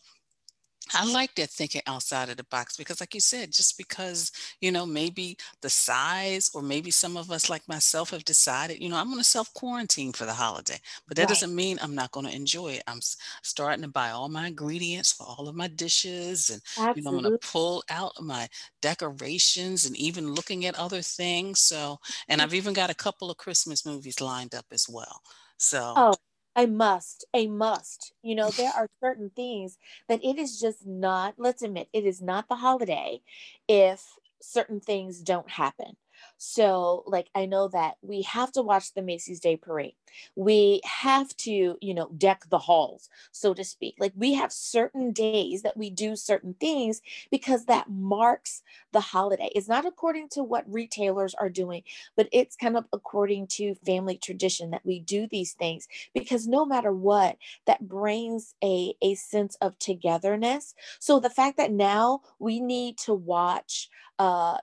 I 0.93 1.05
like 1.05 1.35
that 1.35 1.49
thinking 1.51 1.81
outside 1.87 2.29
of 2.29 2.37
the 2.37 2.43
box 2.45 2.75
because, 2.77 2.99
like 2.99 3.13
you 3.13 3.19
said, 3.21 3.51
just 3.51 3.77
because, 3.77 4.31
you 4.59 4.71
know, 4.71 4.85
maybe 4.85 5.37
the 5.61 5.69
size 5.69 6.49
or 6.53 6.61
maybe 6.61 6.89
some 6.91 7.15
of 7.17 7.29
us, 7.31 7.49
like 7.49 7.67
myself, 7.67 8.09
have 8.09 8.25
decided, 8.25 8.81
you 8.81 8.89
know, 8.89 8.97
I'm 8.97 9.07
going 9.07 9.19
to 9.19 9.23
self 9.23 9.53
quarantine 9.53 10.13
for 10.13 10.25
the 10.25 10.33
holiday, 10.33 10.79
but 11.07 11.17
that 11.17 11.27
Right. 11.27 11.29
doesn't 11.29 11.53
mean 11.55 11.77
I'm 11.81 11.95
not 11.95 12.11
going 12.11 12.25
to 12.25 12.35
enjoy 12.35 12.73
it. 12.73 12.83
I'm 12.87 13.01
starting 13.43 13.81
to 13.83 13.87
buy 13.87 14.09
all 14.09 14.29
my 14.29 14.47
ingredients 14.47 15.11
for 15.11 15.25
all 15.25 15.47
of 15.47 15.55
my 15.55 15.67
dishes 15.67 16.49
and, 16.49 16.61
you 16.93 17.01
know, 17.03 17.09
I'm 17.09 17.15
going 17.19 17.31
to 17.31 17.33
pull 17.47 17.83
out 17.89 18.13
my 18.21 18.47
decorations 18.81 19.85
and 19.85 19.95
even 19.97 20.33
looking 20.33 20.65
at 20.65 20.75
other 20.75 21.01
things. 21.01 21.59
So, 21.59 21.99
and 22.27 22.41
mm. 22.41 22.43
I've 22.43 22.53
even 22.53 22.73
got 22.73 22.89
a 22.89 22.95
couple 22.95 23.29
of 23.29 23.37
Christmas 23.37 23.85
movies 23.85 24.21
lined 24.21 24.55
up 24.55 24.65
as 24.71 24.87
well. 24.89 25.21
So, 25.57 26.03
Oh, 26.03 26.15
I 26.59 26.65
must, 26.65 27.25
a 27.33 27.47
must. 27.47 28.11
You 28.21 28.35
know, 28.35 28.49
there 28.49 28.73
are 28.75 28.89
certain 29.01 29.31
things 29.33 29.77
that 30.09 30.21
it 30.25 30.37
is 30.37 30.59
just 30.59 30.85
not, 30.85 31.35
let's 31.37 31.61
admit, 31.61 31.87
it 31.93 32.03
is 32.05 32.21
not 32.21 32.49
the 32.49 32.57
holiday 32.57 33.21
if 33.69 34.03
certain 34.41 34.81
things 34.81 35.21
don't 35.21 35.49
happen. 35.49 35.95
So, 36.41 37.03
like, 37.05 37.29
I 37.35 37.45
know 37.45 37.67
that 37.67 37.95
we 38.01 38.21
have 38.21 38.53
to 38.53 38.61
watch 38.61 38.93
the 38.93 39.01
Macy's 39.01 39.41
Day 39.41 39.57
Parade. 39.57 39.93
We 40.37 40.79
have 40.85 41.35
to, 41.37 41.77
you 41.81 41.93
know, 41.93 42.09
deck 42.17 42.45
the 42.49 42.59
halls, 42.59 43.09
so 43.33 43.53
to 43.53 43.63
speak. 43.65 43.95
Like, 43.99 44.13
we 44.15 44.33
have 44.35 44.53
certain 44.53 45.11
days 45.11 45.63
that 45.63 45.75
we 45.75 45.89
do 45.89 46.15
certain 46.15 46.53
things 46.53 47.01
because 47.29 47.65
that 47.65 47.89
marks 47.89 48.63
the 48.93 49.01
holiday. 49.01 49.51
It's 49.53 49.67
not 49.67 49.85
according 49.85 50.29
to 50.29 50.43
what 50.43 50.63
retailers 50.71 51.35
are 51.35 51.49
doing, 51.49 51.83
but 52.15 52.29
it's 52.31 52.55
kind 52.55 52.77
of 52.77 52.85
according 52.93 53.47
to 53.47 53.75
family 53.75 54.17
tradition 54.17 54.71
that 54.71 54.85
we 54.85 55.01
do 55.01 55.27
these 55.27 55.51
things 55.51 55.89
because 56.13 56.47
no 56.47 56.65
matter 56.65 56.93
what 56.93 57.37
that 57.65 57.87
brings 57.87 58.55
a 58.63 58.93
a 59.01 59.15
sense 59.15 59.55
of 59.61 59.77
togetherness 59.79 60.73
so 60.99 61.19
the 61.19 61.29
fact 61.29 61.57
that 61.57 61.71
now 61.71 62.21
we 62.39 62.59
need 62.59 62.97
to 62.97 63.13
watch 63.13 63.89
uh 64.19 64.57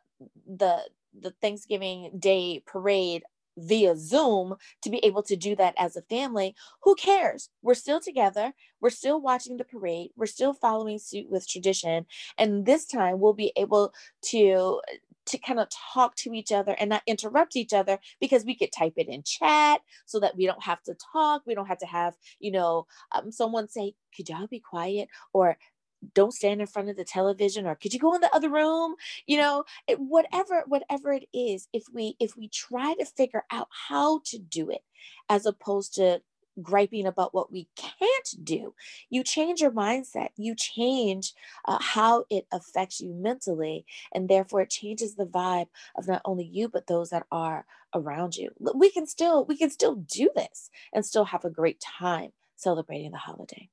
the 0.46 0.82
the 1.20 1.32
thanksgiving 1.42 2.10
day 2.18 2.62
parade 2.66 3.22
via 3.58 3.96
zoom 3.96 4.54
to 4.82 4.90
be 4.90 4.98
able 4.98 5.22
to 5.22 5.36
do 5.36 5.56
that 5.56 5.74
as 5.78 5.96
a 5.96 6.02
family. 6.02 6.54
Who 6.82 6.94
cares? 6.94 7.48
We're 7.62 7.74
still 7.74 8.00
together. 8.00 8.52
We're 8.80 8.90
still 8.90 9.20
watching 9.20 9.56
the 9.56 9.64
parade. 9.64 10.10
We're 10.16 10.26
still 10.26 10.52
following 10.52 10.98
suit 10.98 11.26
with 11.30 11.48
tradition. 11.48 12.06
And 12.38 12.66
this 12.66 12.86
time 12.86 13.18
we'll 13.20 13.32
be 13.32 13.52
able 13.56 13.92
to 14.26 14.80
to 15.26 15.38
kind 15.38 15.58
of 15.58 15.66
talk 15.92 16.14
to 16.14 16.32
each 16.32 16.52
other 16.52 16.76
and 16.78 16.88
not 16.88 17.02
interrupt 17.04 17.56
each 17.56 17.72
other 17.72 17.98
because 18.20 18.44
we 18.44 18.54
could 18.54 18.70
type 18.70 18.92
it 18.96 19.08
in 19.08 19.24
chat 19.24 19.80
so 20.04 20.20
that 20.20 20.36
we 20.36 20.46
don't 20.46 20.62
have 20.62 20.80
to 20.84 20.94
talk. 21.12 21.42
We 21.44 21.56
don't 21.56 21.66
have 21.66 21.78
to 21.78 21.86
have 21.86 22.14
you 22.38 22.52
know 22.52 22.86
um, 23.12 23.32
someone 23.32 23.68
say 23.68 23.94
could 24.14 24.28
y'all 24.28 24.46
be 24.46 24.60
quiet? 24.60 25.08
or 25.32 25.56
don't 26.14 26.32
stand 26.32 26.60
in 26.60 26.66
front 26.66 26.88
of 26.88 26.96
the 26.96 27.04
television 27.04 27.66
or 27.66 27.74
could 27.74 27.92
you 27.92 28.00
go 28.00 28.14
in 28.14 28.20
the 28.20 28.34
other 28.34 28.50
room? 28.50 28.94
You 29.26 29.38
know 29.38 29.64
it, 29.86 29.98
whatever 30.00 30.64
whatever 30.66 31.12
it 31.12 31.26
is 31.32 31.68
if 31.72 31.84
we 31.92 32.16
if 32.20 32.36
we 32.36 32.48
try 32.48 32.94
to 32.94 33.04
figure 33.04 33.44
out 33.50 33.68
how 33.88 34.20
to 34.26 34.38
do 34.38 34.70
it 34.70 34.82
as 35.28 35.46
opposed 35.46 35.94
to 35.94 36.22
griping 36.62 37.06
about 37.06 37.34
what 37.34 37.52
we 37.52 37.68
can't 37.76 38.34
do 38.42 38.74
you 39.10 39.22
change 39.22 39.60
your 39.60 39.70
mindset 39.70 40.28
you 40.38 40.54
change 40.54 41.34
uh, 41.66 41.76
how 41.78 42.24
it 42.30 42.46
affects 42.50 42.98
you 42.98 43.12
mentally 43.12 43.84
and 44.14 44.26
therefore 44.26 44.62
it 44.62 44.70
changes 44.70 45.16
the 45.16 45.26
vibe 45.26 45.66
of 45.98 46.08
not 46.08 46.22
only 46.24 46.44
you 46.44 46.66
but 46.66 46.86
those 46.86 47.10
that 47.10 47.26
are 47.30 47.66
around 47.96 48.36
you. 48.36 48.50
We 48.74 48.90
can 48.90 49.06
still 49.06 49.44
we 49.44 49.56
can 49.56 49.70
still 49.70 49.96
do 49.96 50.30
this 50.34 50.70
and 50.92 51.04
still 51.04 51.24
have 51.24 51.44
a 51.44 51.50
great 51.50 51.80
time 51.80 52.32
celebrating 52.56 53.10
the 53.10 53.18
holiday 53.18 53.68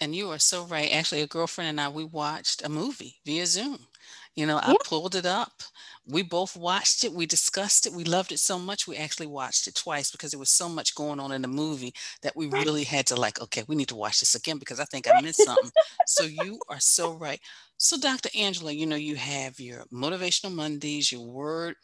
And 0.00 0.14
you 0.14 0.30
are 0.30 0.38
so 0.38 0.64
right. 0.64 0.92
Actually, 0.92 1.20
a 1.22 1.26
girlfriend 1.26 1.70
and 1.70 1.80
I, 1.80 1.88
we 1.88 2.04
watched 2.04 2.62
a 2.64 2.68
movie 2.68 3.16
via 3.26 3.46
Zoom. 3.46 3.86
You 4.34 4.46
know, 4.46 4.58
I 4.58 4.74
pulled 4.82 5.14
it 5.14 5.26
up. 5.26 5.62
We 6.06 6.22
both 6.22 6.56
watched 6.56 7.04
it. 7.04 7.12
We 7.12 7.26
discussed 7.26 7.86
it. 7.86 7.92
We 7.92 8.04
loved 8.04 8.32
it 8.32 8.38
so 8.38 8.58
much. 8.58 8.86
We 8.86 8.96
actually 8.96 9.26
watched 9.26 9.66
it 9.66 9.74
twice 9.74 10.10
because 10.10 10.30
there 10.30 10.38
was 10.40 10.50
so 10.50 10.68
much 10.68 10.94
going 10.94 11.20
on 11.20 11.32
in 11.32 11.42
the 11.42 11.48
movie 11.48 11.92
that 12.22 12.36
we 12.36 12.46
really 12.46 12.84
had 12.84 13.06
to, 13.08 13.16
like, 13.16 13.40
okay, 13.40 13.64
we 13.68 13.76
need 13.76 13.88
to 13.88 13.96
watch 13.96 14.20
this 14.20 14.34
again 14.34 14.58
because 14.58 14.80
I 14.80 14.84
think 14.86 15.06
I 15.08 15.12
missed 15.12 15.44
something. 15.44 15.72
So 16.06 16.24
you 16.24 16.60
are 16.68 16.80
so 16.80 17.12
right. 17.12 17.40
So, 17.76 17.98
Dr. 17.98 18.30
Angela, 18.36 18.72
you 18.72 18.86
know, 18.86 18.96
you 18.96 19.16
have 19.16 19.60
your 19.60 19.84
motivational 19.92 20.54
Mondays, 20.54 21.12
your 21.12 21.22
word 21.22 21.76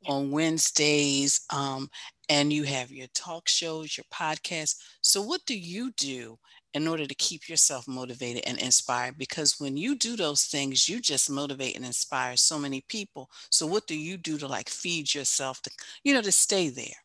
yeah 0.00 0.14
on 0.14 0.30
Wednesdays, 0.30 1.40
um, 1.50 1.88
and 2.28 2.52
you 2.52 2.64
have 2.64 2.90
your 2.90 3.06
talk 3.14 3.48
shows, 3.48 3.96
your 3.96 4.04
podcast. 4.12 4.76
So, 5.00 5.22
what 5.22 5.42
do 5.46 5.58
you 5.58 5.92
do 5.96 6.38
in 6.74 6.86
order 6.86 7.06
to 7.06 7.14
keep 7.14 7.48
yourself 7.48 7.88
motivated 7.88 8.44
and 8.46 8.58
inspired? 8.58 9.18
Because 9.18 9.60
when 9.60 9.76
you 9.76 9.94
do 9.96 10.16
those 10.16 10.44
things, 10.44 10.88
you 10.88 11.00
just 11.00 11.30
motivate 11.30 11.76
and 11.76 11.84
inspire 11.84 12.36
so 12.36 12.58
many 12.58 12.82
people. 12.88 13.30
So, 13.50 13.66
what 13.66 13.86
do 13.86 13.96
you 13.98 14.16
do 14.16 14.38
to 14.38 14.46
like 14.46 14.68
feed 14.68 15.14
yourself 15.14 15.62
to, 15.62 15.70
you 16.04 16.14
know, 16.14 16.22
to 16.22 16.32
stay 16.32 16.68
there? 16.68 16.96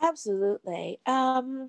Absolutely. 0.00 1.00
Um, 1.06 1.68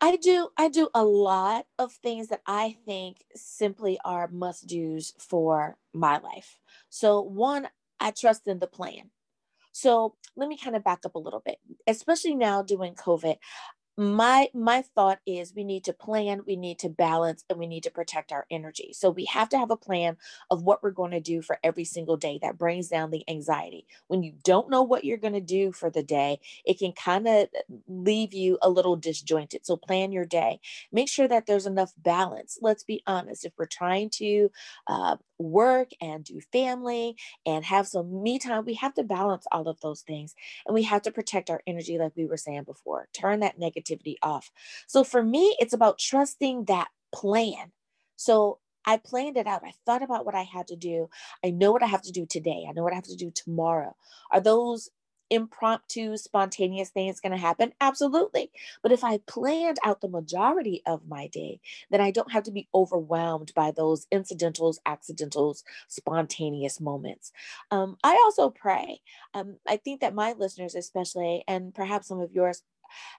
I 0.00 0.16
do 0.16 0.50
I 0.56 0.68
do 0.68 0.88
a 0.94 1.04
lot 1.04 1.66
of 1.78 1.92
things 1.92 2.28
that 2.28 2.42
I 2.46 2.76
think 2.84 3.24
simply 3.34 3.98
are 4.04 4.28
must 4.28 4.66
do's 4.66 5.14
for 5.18 5.78
my 5.94 6.18
life. 6.18 6.58
So 6.90 7.22
one, 7.22 7.68
I 8.00 8.10
trust 8.10 8.46
in 8.46 8.58
the 8.58 8.66
plan. 8.66 9.10
So 9.72 10.16
let 10.36 10.48
me 10.48 10.56
kind 10.56 10.76
of 10.76 10.84
back 10.84 11.00
up 11.04 11.14
a 11.14 11.18
little 11.18 11.40
bit, 11.44 11.58
especially 11.86 12.34
now 12.34 12.62
doing 12.62 12.94
COVID 12.94 13.36
my 13.96 14.48
my 14.54 14.82
thought 14.82 15.20
is 15.26 15.54
we 15.54 15.64
need 15.64 15.84
to 15.84 15.92
plan 15.92 16.42
we 16.46 16.56
need 16.56 16.78
to 16.80 16.88
balance 16.88 17.44
and 17.48 17.58
we 17.58 17.66
need 17.66 17.82
to 17.84 17.90
protect 17.90 18.32
our 18.32 18.46
energy. 18.50 18.92
So 18.92 19.10
we 19.10 19.24
have 19.26 19.48
to 19.50 19.58
have 19.58 19.70
a 19.70 19.76
plan 19.76 20.16
of 20.50 20.62
what 20.62 20.82
we're 20.82 20.90
going 20.90 21.12
to 21.12 21.20
do 21.20 21.42
for 21.42 21.58
every 21.62 21.84
single 21.84 22.16
day 22.16 22.38
that 22.42 22.58
brings 22.58 22.88
down 22.88 23.10
the 23.10 23.24
anxiety. 23.28 23.86
When 24.08 24.22
you 24.22 24.32
don't 24.42 24.70
know 24.70 24.82
what 24.82 25.04
you're 25.04 25.16
going 25.18 25.34
to 25.34 25.40
do 25.40 25.72
for 25.72 25.90
the 25.90 26.02
day 26.02 26.40
it 26.64 26.78
can 26.78 26.92
kind 26.92 27.28
of 27.28 27.48
leave 27.88 28.34
you 28.34 28.58
a 28.62 28.70
little 28.70 28.96
disjointed. 28.96 29.64
So 29.66 29.76
plan 29.76 30.12
your 30.12 30.24
day. 30.24 30.60
Make 30.92 31.08
sure 31.08 31.28
that 31.28 31.46
there's 31.46 31.66
enough 31.66 31.92
balance. 31.98 32.58
Let's 32.60 32.82
be 32.84 33.02
honest 33.06 33.44
if 33.44 33.52
we're 33.58 33.66
trying 33.66 34.10
to 34.14 34.50
uh, 34.86 35.16
work 35.38 35.90
and 36.00 36.24
do 36.24 36.40
family 36.52 37.16
and 37.46 37.64
have 37.64 37.86
some 37.86 38.22
me 38.22 38.38
time 38.38 38.64
we 38.64 38.74
have 38.74 38.94
to 38.94 39.02
balance 39.02 39.46
all 39.52 39.68
of 39.68 39.80
those 39.80 40.02
things 40.02 40.34
and 40.66 40.74
we 40.74 40.82
have 40.82 41.02
to 41.02 41.10
protect 41.10 41.50
our 41.50 41.60
energy 41.66 41.98
like 41.98 42.12
we 42.16 42.26
were 42.26 42.36
saying 42.36 42.64
before 42.64 43.08
turn 43.12 43.40
that 43.40 43.58
negativity 43.58 44.16
off. 44.22 44.50
So 44.86 45.04
for 45.04 45.22
me 45.22 45.56
it's 45.58 45.74
about 45.74 45.98
trusting 45.98 46.64
that 46.66 46.88
plan. 47.12 47.72
So 48.16 48.58
i 48.86 48.96
planned 48.98 49.36
it 49.36 49.46
out. 49.46 49.62
I 49.64 49.72
thought 49.86 50.02
about 50.02 50.26
what 50.26 50.34
i 50.34 50.42
had 50.42 50.68
to 50.68 50.76
do. 50.76 51.08
I 51.44 51.50
know 51.50 51.72
what 51.72 51.82
i 51.82 51.86
have 51.86 52.02
to 52.02 52.12
do 52.12 52.26
today. 52.26 52.66
I 52.68 52.72
know 52.72 52.82
what 52.82 52.92
i 52.92 52.96
have 52.96 53.04
to 53.04 53.16
do 53.16 53.30
tomorrow. 53.34 53.96
Are 54.30 54.40
those 54.40 54.90
impromptu 55.34 56.16
spontaneous 56.16 56.90
things 56.90 57.20
going 57.20 57.32
to 57.32 57.38
happen? 57.38 57.72
Absolutely. 57.80 58.50
But 58.82 58.92
if 58.92 59.04
i 59.04 59.18
planned 59.26 59.78
out 59.84 60.00
the 60.00 60.08
majority 60.08 60.82
of 60.86 61.08
my 61.08 61.26
day 61.28 61.60
then 61.90 62.00
i 62.00 62.10
don't 62.10 62.32
have 62.32 62.44
to 62.44 62.50
be 62.50 62.68
overwhelmed 62.74 63.52
by 63.54 63.70
those 63.70 64.06
incidentals 64.10 64.80
accidentals 64.86 65.64
spontaneous 65.88 66.80
moments. 66.80 67.32
Um, 67.70 67.96
i 68.04 68.12
also 68.24 68.50
pray. 68.50 69.00
Um, 69.34 69.56
I 69.68 69.76
think 69.76 70.00
that 70.00 70.14
my 70.14 70.32
listeners, 70.32 70.74
especially, 70.74 71.44
and 71.48 71.74
perhaps 71.74 72.08
some 72.08 72.20
of 72.20 72.32
yours, 72.32 72.62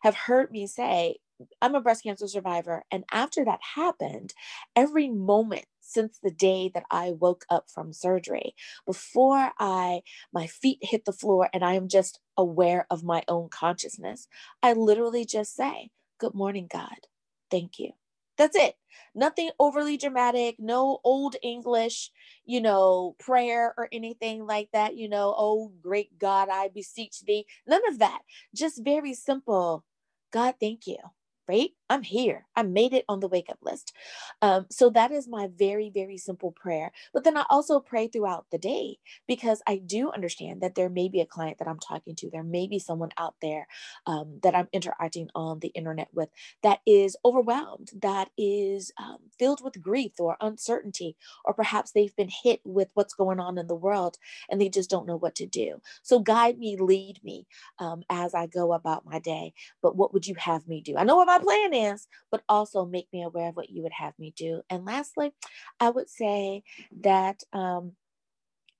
have 0.01 0.15
heard 0.15 0.51
me 0.51 0.67
say, 0.67 1.17
I'm 1.61 1.75
a 1.75 1.81
breast 1.81 2.03
cancer 2.03 2.27
survivor. 2.27 2.83
And 2.91 3.03
after 3.11 3.43
that 3.45 3.59
happened, 3.75 4.33
every 4.75 5.09
moment 5.09 5.65
since 5.85 6.19
the 6.19 6.31
day 6.31 6.69
that 6.73 6.85
I 6.91 7.11
woke 7.11 7.45
up 7.49 7.69
from 7.69 7.93
surgery, 7.93 8.55
before 8.85 9.51
I 9.59 10.01
my 10.33 10.47
feet 10.47 10.79
hit 10.81 11.05
the 11.05 11.13
floor 11.13 11.49
and 11.53 11.63
I 11.63 11.73
am 11.73 11.87
just 11.87 12.19
aware 12.37 12.87
of 12.89 13.03
my 13.03 13.23
own 13.27 13.49
consciousness, 13.49 14.27
I 14.63 14.73
literally 14.73 15.25
just 15.25 15.55
say, 15.55 15.91
Good 16.19 16.33
morning, 16.33 16.67
God. 16.71 17.07
Thank 17.51 17.79
you. 17.79 17.91
That's 18.37 18.55
it. 18.55 18.75
Nothing 19.13 19.51
overly 19.59 19.97
dramatic, 19.97 20.55
no 20.59 20.99
old 21.03 21.35
English, 21.41 22.11
you 22.45 22.61
know, 22.61 23.15
prayer 23.19 23.73
or 23.77 23.87
anything 23.91 24.45
like 24.45 24.69
that, 24.73 24.95
you 24.97 25.07
know, 25.09 25.33
oh 25.37 25.71
great 25.81 26.17
God, 26.19 26.49
I 26.49 26.69
beseech 26.69 27.21
thee. 27.21 27.45
None 27.67 27.81
of 27.89 27.99
that. 27.99 28.19
Just 28.53 28.83
very 28.83 29.13
simple. 29.13 29.85
God, 30.31 30.55
thank 30.59 30.87
you 30.87 30.97
right? 31.47 31.71
I'm 31.89 32.03
here. 32.03 32.47
I 32.55 32.63
made 32.63 32.93
it 32.93 33.05
on 33.07 33.19
the 33.19 33.27
wake 33.27 33.49
up 33.49 33.59
list. 33.61 33.93
Um, 34.41 34.65
so 34.69 34.89
that 34.91 35.11
is 35.11 35.27
my 35.27 35.49
very, 35.55 35.91
very 35.93 36.17
simple 36.17 36.51
prayer. 36.51 36.91
But 37.13 37.23
then 37.23 37.37
I 37.37 37.45
also 37.49 37.79
pray 37.79 38.07
throughout 38.07 38.47
the 38.51 38.57
day 38.57 38.97
because 39.27 39.61
I 39.67 39.77
do 39.77 40.11
understand 40.11 40.61
that 40.61 40.75
there 40.75 40.89
may 40.89 41.09
be 41.09 41.21
a 41.21 41.25
client 41.25 41.59
that 41.59 41.67
I'm 41.67 41.79
talking 41.79 42.15
to. 42.15 42.29
There 42.29 42.43
may 42.43 42.67
be 42.67 42.79
someone 42.79 43.11
out 43.17 43.35
there 43.41 43.67
um, 44.07 44.39
that 44.43 44.55
I'm 44.55 44.67
interacting 44.73 45.29
on 45.35 45.59
the 45.59 45.69
internet 45.69 46.09
with 46.13 46.29
that 46.63 46.79
is 46.85 47.17
overwhelmed, 47.25 47.91
that 48.01 48.29
is 48.37 48.91
um, 48.99 49.17
filled 49.37 49.63
with 49.63 49.81
grief 49.81 50.13
or 50.19 50.37
uncertainty, 50.41 51.15
or 51.45 51.53
perhaps 51.53 51.91
they've 51.91 52.15
been 52.15 52.29
hit 52.43 52.61
with 52.63 52.89
what's 52.93 53.13
going 53.13 53.39
on 53.39 53.57
in 53.57 53.67
the 53.67 53.75
world 53.75 54.17
and 54.49 54.59
they 54.59 54.69
just 54.69 54.89
don't 54.89 55.07
know 55.07 55.17
what 55.17 55.35
to 55.35 55.45
do. 55.45 55.81
So 56.03 56.19
guide 56.19 56.57
me, 56.57 56.77
lead 56.79 57.19
me 57.23 57.47
um, 57.79 58.03
as 58.09 58.33
I 58.33 58.47
go 58.47 58.73
about 58.73 59.05
my 59.05 59.19
day. 59.19 59.53
But 59.81 59.95
what 59.95 60.13
would 60.13 60.27
you 60.27 60.35
have 60.35 60.67
me 60.67 60.81
do? 60.81 60.97
I 60.97 61.03
know 61.03 61.17
what 61.17 61.29
my 61.37 61.43
plan 61.43 61.73
is, 61.73 62.07
but 62.31 62.43
also 62.47 62.85
make 62.85 63.07
me 63.11 63.23
aware 63.23 63.49
of 63.49 63.55
what 63.55 63.69
you 63.69 63.83
would 63.83 63.93
have 63.93 64.17
me 64.19 64.33
do. 64.35 64.61
And 64.69 64.85
lastly, 64.85 65.33
I 65.79 65.89
would 65.89 66.09
say 66.09 66.63
that 67.01 67.43
um, 67.53 67.93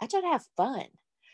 I 0.01 0.07
try 0.07 0.21
to 0.21 0.27
have 0.27 0.45
fun. 0.55 0.85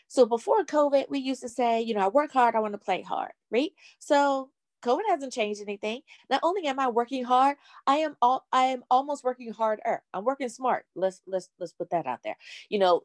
So 0.08 0.26
before 0.26 0.64
COVID, 0.64 1.08
we 1.08 1.20
used 1.20 1.42
to 1.42 1.48
say, 1.48 1.80
you 1.80 1.94
know, 1.94 2.04
I 2.04 2.08
work 2.08 2.32
hard, 2.32 2.54
I 2.54 2.60
want 2.60 2.74
to 2.74 2.78
play 2.78 3.02
hard, 3.02 3.32
right? 3.50 3.70
So 3.98 4.50
COVID 4.82 5.08
hasn't 5.08 5.32
changed 5.32 5.62
anything. 5.62 6.02
Not 6.28 6.40
only 6.42 6.66
am 6.66 6.78
I 6.78 6.88
working 6.88 7.24
hard, 7.24 7.56
I 7.86 7.98
am 7.98 8.16
all 8.20 8.44
I 8.52 8.64
am 8.64 8.82
almost 8.90 9.24
working 9.24 9.52
harder. 9.52 10.02
I'm 10.12 10.24
working 10.24 10.48
smart. 10.48 10.84
Let's 10.94 11.22
let's 11.26 11.48
let's 11.58 11.72
put 11.72 11.90
that 11.90 12.06
out 12.06 12.20
there. 12.24 12.36
You 12.68 12.80
know, 12.80 13.02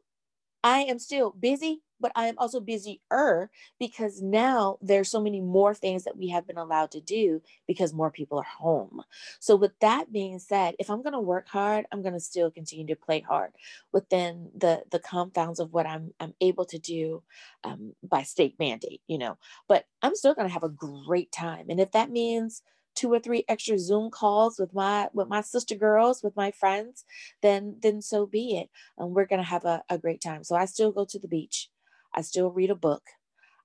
I 0.64 0.80
am 0.80 0.98
still 0.98 1.30
busy, 1.30 1.82
but 2.00 2.12
I 2.14 2.26
am 2.26 2.34
also 2.38 2.60
busier 2.60 3.50
because 3.78 4.20
now 4.22 4.78
there's 4.80 5.10
so 5.10 5.20
many 5.20 5.40
more 5.40 5.74
things 5.74 6.04
that 6.04 6.16
we 6.16 6.28
have 6.28 6.46
been 6.46 6.58
allowed 6.58 6.90
to 6.92 7.00
do 7.00 7.42
because 7.66 7.92
more 7.92 8.10
people 8.10 8.38
are 8.38 8.44
home. 8.44 9.02
So 9.40 9.56
with 9.56 9.72
that 9.80 10.12
being 10.12 10.38
said, 10.38 10.74
if 10.78 10.90
I'm 10.90 11.02
going 11.02 11.12
to 11.12 11.20
work 11.20 11.48
hard, 11.48 11.86
I'm 11.92 12.02
going 12.02 12.14
to 12.14 12.20
still 12.20 12.50
continue 12.50 12.86
to 12.86 12.96
play 12.96 13.20
hard 13.20 13.52
within 13.92 14.50
the 14.56 14.82
the 14.90 14.98
confounds 14.98 15.60
of 15.60 15.72
what 15.72 15.86
I'm 15.86 16.12
I'm 16.20 16.34
able 16.40 16.64
to 16.66 16.78
do 16.78 17.22
um, 17.64 17.94
by 18.02 18.22
state 18.22 18.56
mandate, 18.58 19.02
you 19.06 19.18
know. 19.18 19.38
But 19.68 19.86
I'm 20.02 20.14
still 20.14 20.34
going 20.34 20.48
to 20.48 20.52
have 20.52 20.64
a 20.64 20.68
great 20.68 21.32
time, 21.32 21.66
and 21.68 21.80
if 21.80 21.92
that 21.92 22.10
means 22.10 22.62
two 22.98 23.12
or 23.12 23.20
three 23.20 23.44
extra 23.48 23.78
Zoom 23.78 24.10
calls 24.10 24.58
with 24.58 24.74
my 24.74 25.08
with 25.12 25.28
my 25.28 25.40
sister 25.40 25.76
girls, 25.76 26.22
with 26.22 26.34
my 26.36 26.50
friends, 26.50 27.04
then 27.42 27.78
then 27.80 28.02
so 28.02 28.26
be 28.26 28.58
it. 28.58 28.70
And 28.98 29.14
we're 29.14 29.26
gonna 29.26 29.44
have 29.44 29.64
a, 29.64 29.84
a 29.88 29.98
great 29.98 30.20
time. 30.20 30.42
So 30.44 30.56
I 30.56 30.64
still 30.64 30.90
go 30.92 31.04
to 31.04 31.18
the 31.18 31.28
beach. 31.28 31.70
I 32.12 32.22
still 32.22 32.50
read 32.50 32.70
a 32.70 32.74
book. 32.74 33.04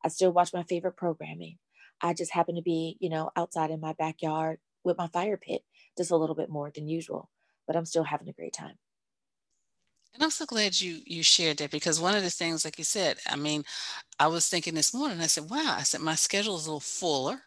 I 0.04 0.10
still 0.10 0.32
watch 0.32 0.54
my 0.54 0.64
favorite 0.64 0.98
programming. 0.98 1.58
I 2.02 2.14
just 2.14 2.34
happen 2.34 2.56
to 2.56 2.62
be, 2.62 2.98
you 3.00 3.10
know, 3.10 3.32
outside 3.36 3.72
in 3.72 3.80
my 3.80 3.94
backyard 3.94 4.60
with 4.84 4.98
my 4.98 5.08
fire 5.08 5.38
pit 5.38 5.64
just 5.98 6.12
a 6.12 6.18
little 6.18 6.36
bit 6.36 6.50
more 6.50 6.70
than 6.70 6.88
usual. 6.88 7.32
But 7.66 7.76
I'm 7.76 7.86
still 7.86 8.04
having 8.04 8.30
a 8.30 8.34
great 8.34 8.54
time. 8.54 8.78
And 10.14 10.24
I'm 10.24 10.30
so 10.32 10.46
glad 10.46 10.80
you 10.80 11.02
you 11.06 11.24
shared 11.24 11.58
that 11.58 11.72
because 11.72 12.00
one 12.00 12.16
of 12.16 12.24
the 12.24 12.30
things, 12.30 12.66
like 12.66 12.78
you 12.78 12.84
said, 12.84 13.18
I 13.28 13.36
mean, 13.36 13.64
I 14.20 14.28
was 14.28 14.48
thinking 14.48 14.76
this 14.76 14.94
morning, 14.94 15.22
I 15.22 15.28
said, 15.28 15.50
wow, 15.50 15.76
I 15.78 15.84
said 15.84 16.02
my 16.02 16.16
schedule 16.16 16.56
is 16.58 16.66
a 16.66 16.70
little 16.70 16.80
fuller. 16.80 17.44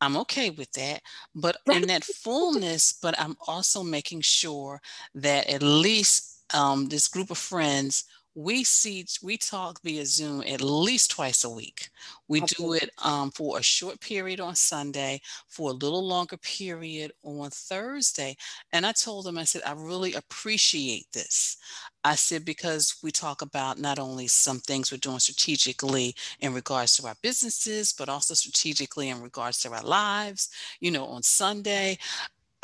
I'm 0.00 0.16
okay 0.18 0.50
with 0.50 0.70
that. 0.72 1.00
But 1.34 1.56
in 1.70 1.86
that 1.88 2.04
fullness, 2.04 2.92
but 3.00 3.18
I'm 3.18 3.36
also 3.46 3.82
making 3.82 4.20
sure 4.22 4.80
that 5.14 5.48
at 5.48 5.62
least 5.62 6.44
um, 6.54 6.88
this 6.88 7.08
group 7.08 7.30
of 7.30 7.38
friends 7.38 8.04
we 8.34 8.62
see 8.62 9.04
we 9.22 9.36
talk 9.36 9.80
via 9.82 10.04
zoom 10.06 10.42
at 10.46 10.60
least 10.60 11.10
twice 11.10 11.44
a 11.44 11.50
week. 11.50 11.88
We 12.28 12.40
do 12.42 12.74
it 12.74 12.90
um, 13.02 13.30
for 13.30 13.58
a 13.58 13.62
short 13.62 14.00
period 14.00 14.40
on 14.40 14.54
sunday 14.54 15.20
for 15.48 15.70
a 15.70 15.74
little 15.74 16.06
longer 16.06 16.36
period 16.36 17.12
on 17.22 17.50
thursday. 17.50 18.36
And 18.72 18.86
i 18.86 18.92
told 18.92 19.24
them 19.26 19.38
i 19.38 19.44
said 19.44 19.62
i 19.66 19.72
really 19.72 20.14
appreciate 20.14 21.06
this. 21.12 21.56
I 22.04 22.14
said 22.14 22.44
because 22.44 22.96
we 23.02 23.10
talk 23.10 23.42
about 23.42 23.78
not 23.78 23.98
only 23.98 24.28
some 24.28 24.60
things 24.60 24.92
we're 24.92 24.98
doing 24.98 25.18
strategically 25.18 26.14
in 26.40 26.54
regards 26.54 26.96
to 26.96 27.06
our 27.06 27.16
businesses 27.22 27.92
but 27.92 28.08
also 28.08 28.34
strategically 28.34 29.08
in 29.08 29.20
regards 29.20 29.60
to 29.62 29.72
our 29.72 29.82
lives. 29.82 30.48
You 30.80 30.90
know 30.90 31.06
on 31.06 31.22
sunday 31.22 31.98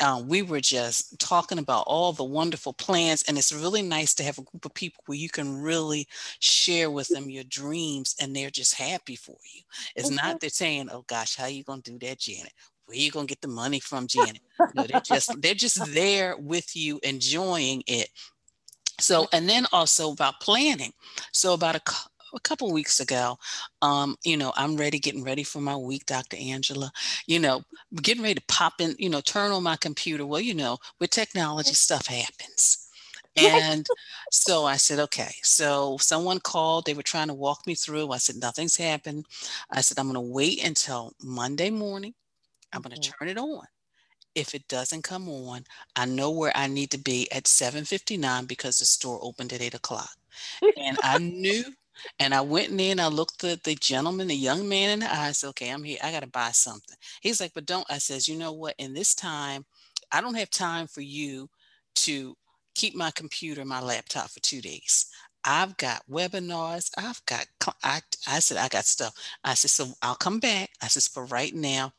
um, 0.01 0.27
we 0.27 0.41
were 0.41 0.59
just 0.59 1.17
talking 1.19 1.57
about 1.57 1.85
all 1.87 2.11
the 2.11 2.23
wonderful 2.23 2.73
plans 2.73 3.23
and 3.27 3.37
it's 3.37 3.53
really 3.53 3.81
nice 3.81 4.13
to 4.15 4.23
have 4.23 4.37
a 4.37 4.41
group 4.41 4.65
of 4.65 4.73
people 4.73 5.01
where 5.05 5.17
you 5.17 5.29
can 5.29 5.61
really 5.61 6.07
share 6.39 6.91
with 6.91 7.07
them 7.07 7.29
your 7.29 7.45
dreams 7.45 8.15
and 8.19 8.35
they're 8.35 8.49
just 8.49 8.75
happy 8.75 9.15
for 9.15 9.37
you. 9.53 9.61
It's 9.95 10.07
mm-hmm. 10.07 10.15
not 10.15 10.39
they're 10.39 10.49
saying 10.49 10.89
oh 10.91 11.05
gosh 11.07 11.35
how 11.35 11.45
are 11.45 11.49
you 11.49 11.63
going 11.63 11.81
to 11.83 11.91
do 11.91 12.07
that 12.07 12.19
janet? 12.19 12.51
Where 12.85 12.95
are 12.95 12.99
you 12.99 13.11
going 13.11 13.27
to 13.27 13.31
get 13.31 13.41
the 13.41 13.47
money 13.47 13.79
from 13.79 14.07
janet? 14.07 14.41
No, 14.73 14.83
they're 14.83 14.99
just 15.01 15.41
they're 15.41 15.53
just 15.53 15.93
there 15.93 16.35
with 16.37 16.75
you 16.75 16.99
enjoying 17.03 17.83
it. 17.87 18.09
So 18.99 19.27
and 19.31 19.47
then 19.47 19.65
also 19.71 20.11
about 20.11 20.41
planning. 20.41 20.91
So 21.31 21.53
about 21.53 21.75
a 21.75 21.81
a 22.35 22.39
couple 22.41 22.71
weeks 22.71 22.99
ago. 22.99 23.37
Um, 23.81 24.15
you 24.23 24.37
know, 24.37 24.53
I'm 24.55 24.77
ready, 24.77 24.99
getting 24.99 25.23
ready 25.23 25.43
for 25.43 25.61
my 25.61 25.75
week, 25.75 26.05
Dr. 26.05 26.37
Angela. 26.37 26.91
You 27.27 27.39
know, 27.39 27.63
getting 28.01 28.23
ready 28.23 28.35
to 28.35 28.43
pop 28.47 28.73
in, 28.79 28.95
you 28.99 29.09
know, 29.09 29.21
turn 29.21 29.51
on 29.51 29.63
my 29.63 29.77
computer. 29.77 30.25
Well, 30.25 30.41
you 30.41 30.53
know, 30.53 30.77
with 30.99 31.11
technology, 31.11 31.73
stuff 31.73 32.07
happens. 32.07 32.85
And 33.37 33.85
so 34.31 34.65
I 34.65 34.77
said, 34.77 34.99
okay. 34.99 35.31
So 35.43 35.97
someone 35.99 36.39
called, 36.39 36.85
they 36.85 36.93
were 36.93 37.03
trying 37.03 37.27
to 37.27 37.33
walk 37.33 37.67
me 37.67 37.75
through. 37.75 38.11
I 38.11 38.17
said, 38.17 38.37
nothing's 38.37 38.77
happened. 38.77 39.25
I 39.71 39.81
said, 39.81 39.99
I'm 39.99 40.11
going 40.11 40.15
to 40.15 40.33
wait 40.33 40.65
until 40.65 41.13
Monday 41.21 41.69
morning. 41.69 42.13
I'm 42.71 42.81
going 42.81 42.95
to 42.95 43.01
mm-hmm. 43.01 43.25
turn 43.25 43.29
it 43.29 43.37
on. 43.37 43.65
If 44.35 44.53
it 44.53 44.67
doesn't 44.67 45.03
come 45.03 45.29
on, 45.29 45.63
I 45.95 46.05
know 46.05 46.29
where 46.31 46.51
I 46.55 46.67
need 46.67 46.91
to 46.91 46.97
be 46.97 47.31
at 47.31 47.45
7:59 47.45 48.47
because 48.47 48.79
the 48.79 48.85
store 48.85 49.17
opened 49.21 49.53
at 49.53 49.61
8 49.61 49.75
o'clock. 49.75 50.11
And 50.77 50.97
I 51.01 51.19
knew 51.19 51.63
and 52.19 52.33
I 52.33 52.41
went 52.41 52.69
in 52.69 52.91
and 52.91 53.01
I 53.01 53.07
looked 53.07 53.43
at 53.43 53.63
the 53.63 53.75
gentleman, 53.75 54.27
the 54.27 54.35
young 54.35 54.67
man 54.67 54.89
in 54.91 54.99
the 54.99 55.13
eye. 55.13 55.27
I 55.27 55.31
said, 55.31 55.49
okay, 55.49 55.69
I'm 55.69 55.83
here. 55.83 55.97
I 56.03 56.11
got 56.11 56.21
to 56.21 56.27
buy 56.27 56.51
something. 56.51 56.95
He's 57.21 57.41
like, 57.41 57.53
but 57.53 57.65
don't. 57.65 57.85
I 57.89 57.97
says, 57.97 58.27
you 58.27 58.37
know 58.37 58.53
what? 58.53 58.75
In 58.77 58.93
this 58.93 59.15
time, 59.15 59.65
I 60.11 60.21
don't 60.21 60.35
have 60.35 60.49
time 60.49 60.87
for 60.87 61.01
you 61.01 61.49
to 61.95 62.35
keep 62.75 62.95
my 62.95 63.11
computer, 63.11 63.65
my 63.65 63.81
laptop 63.81 64.29
for 64.29 64.39
two 64.41 64.61
days. 64.61 65.07
I've 65.45 65.77
got 65.77 66.01
webinars. 66.09 66.89
I've 66.97 67.21
got, 67.25 67.45
I, 67.83 68.01
I 68.27 68.39
said, 68.39 68.57
I 68.57 68.67
got 68.67 68.85
stuff. 68.85 69.13
I 69.43 69.53
said, 69.53 69.71
so 69.71 69.93
I'll 70.01 70.15
come 70.15 70.39
back. 70.39 70.69
I 70.81 70.87
says, 70.87 71.07
for 71.07 71.25
right 71.25 71.53
now, 71.53 71.93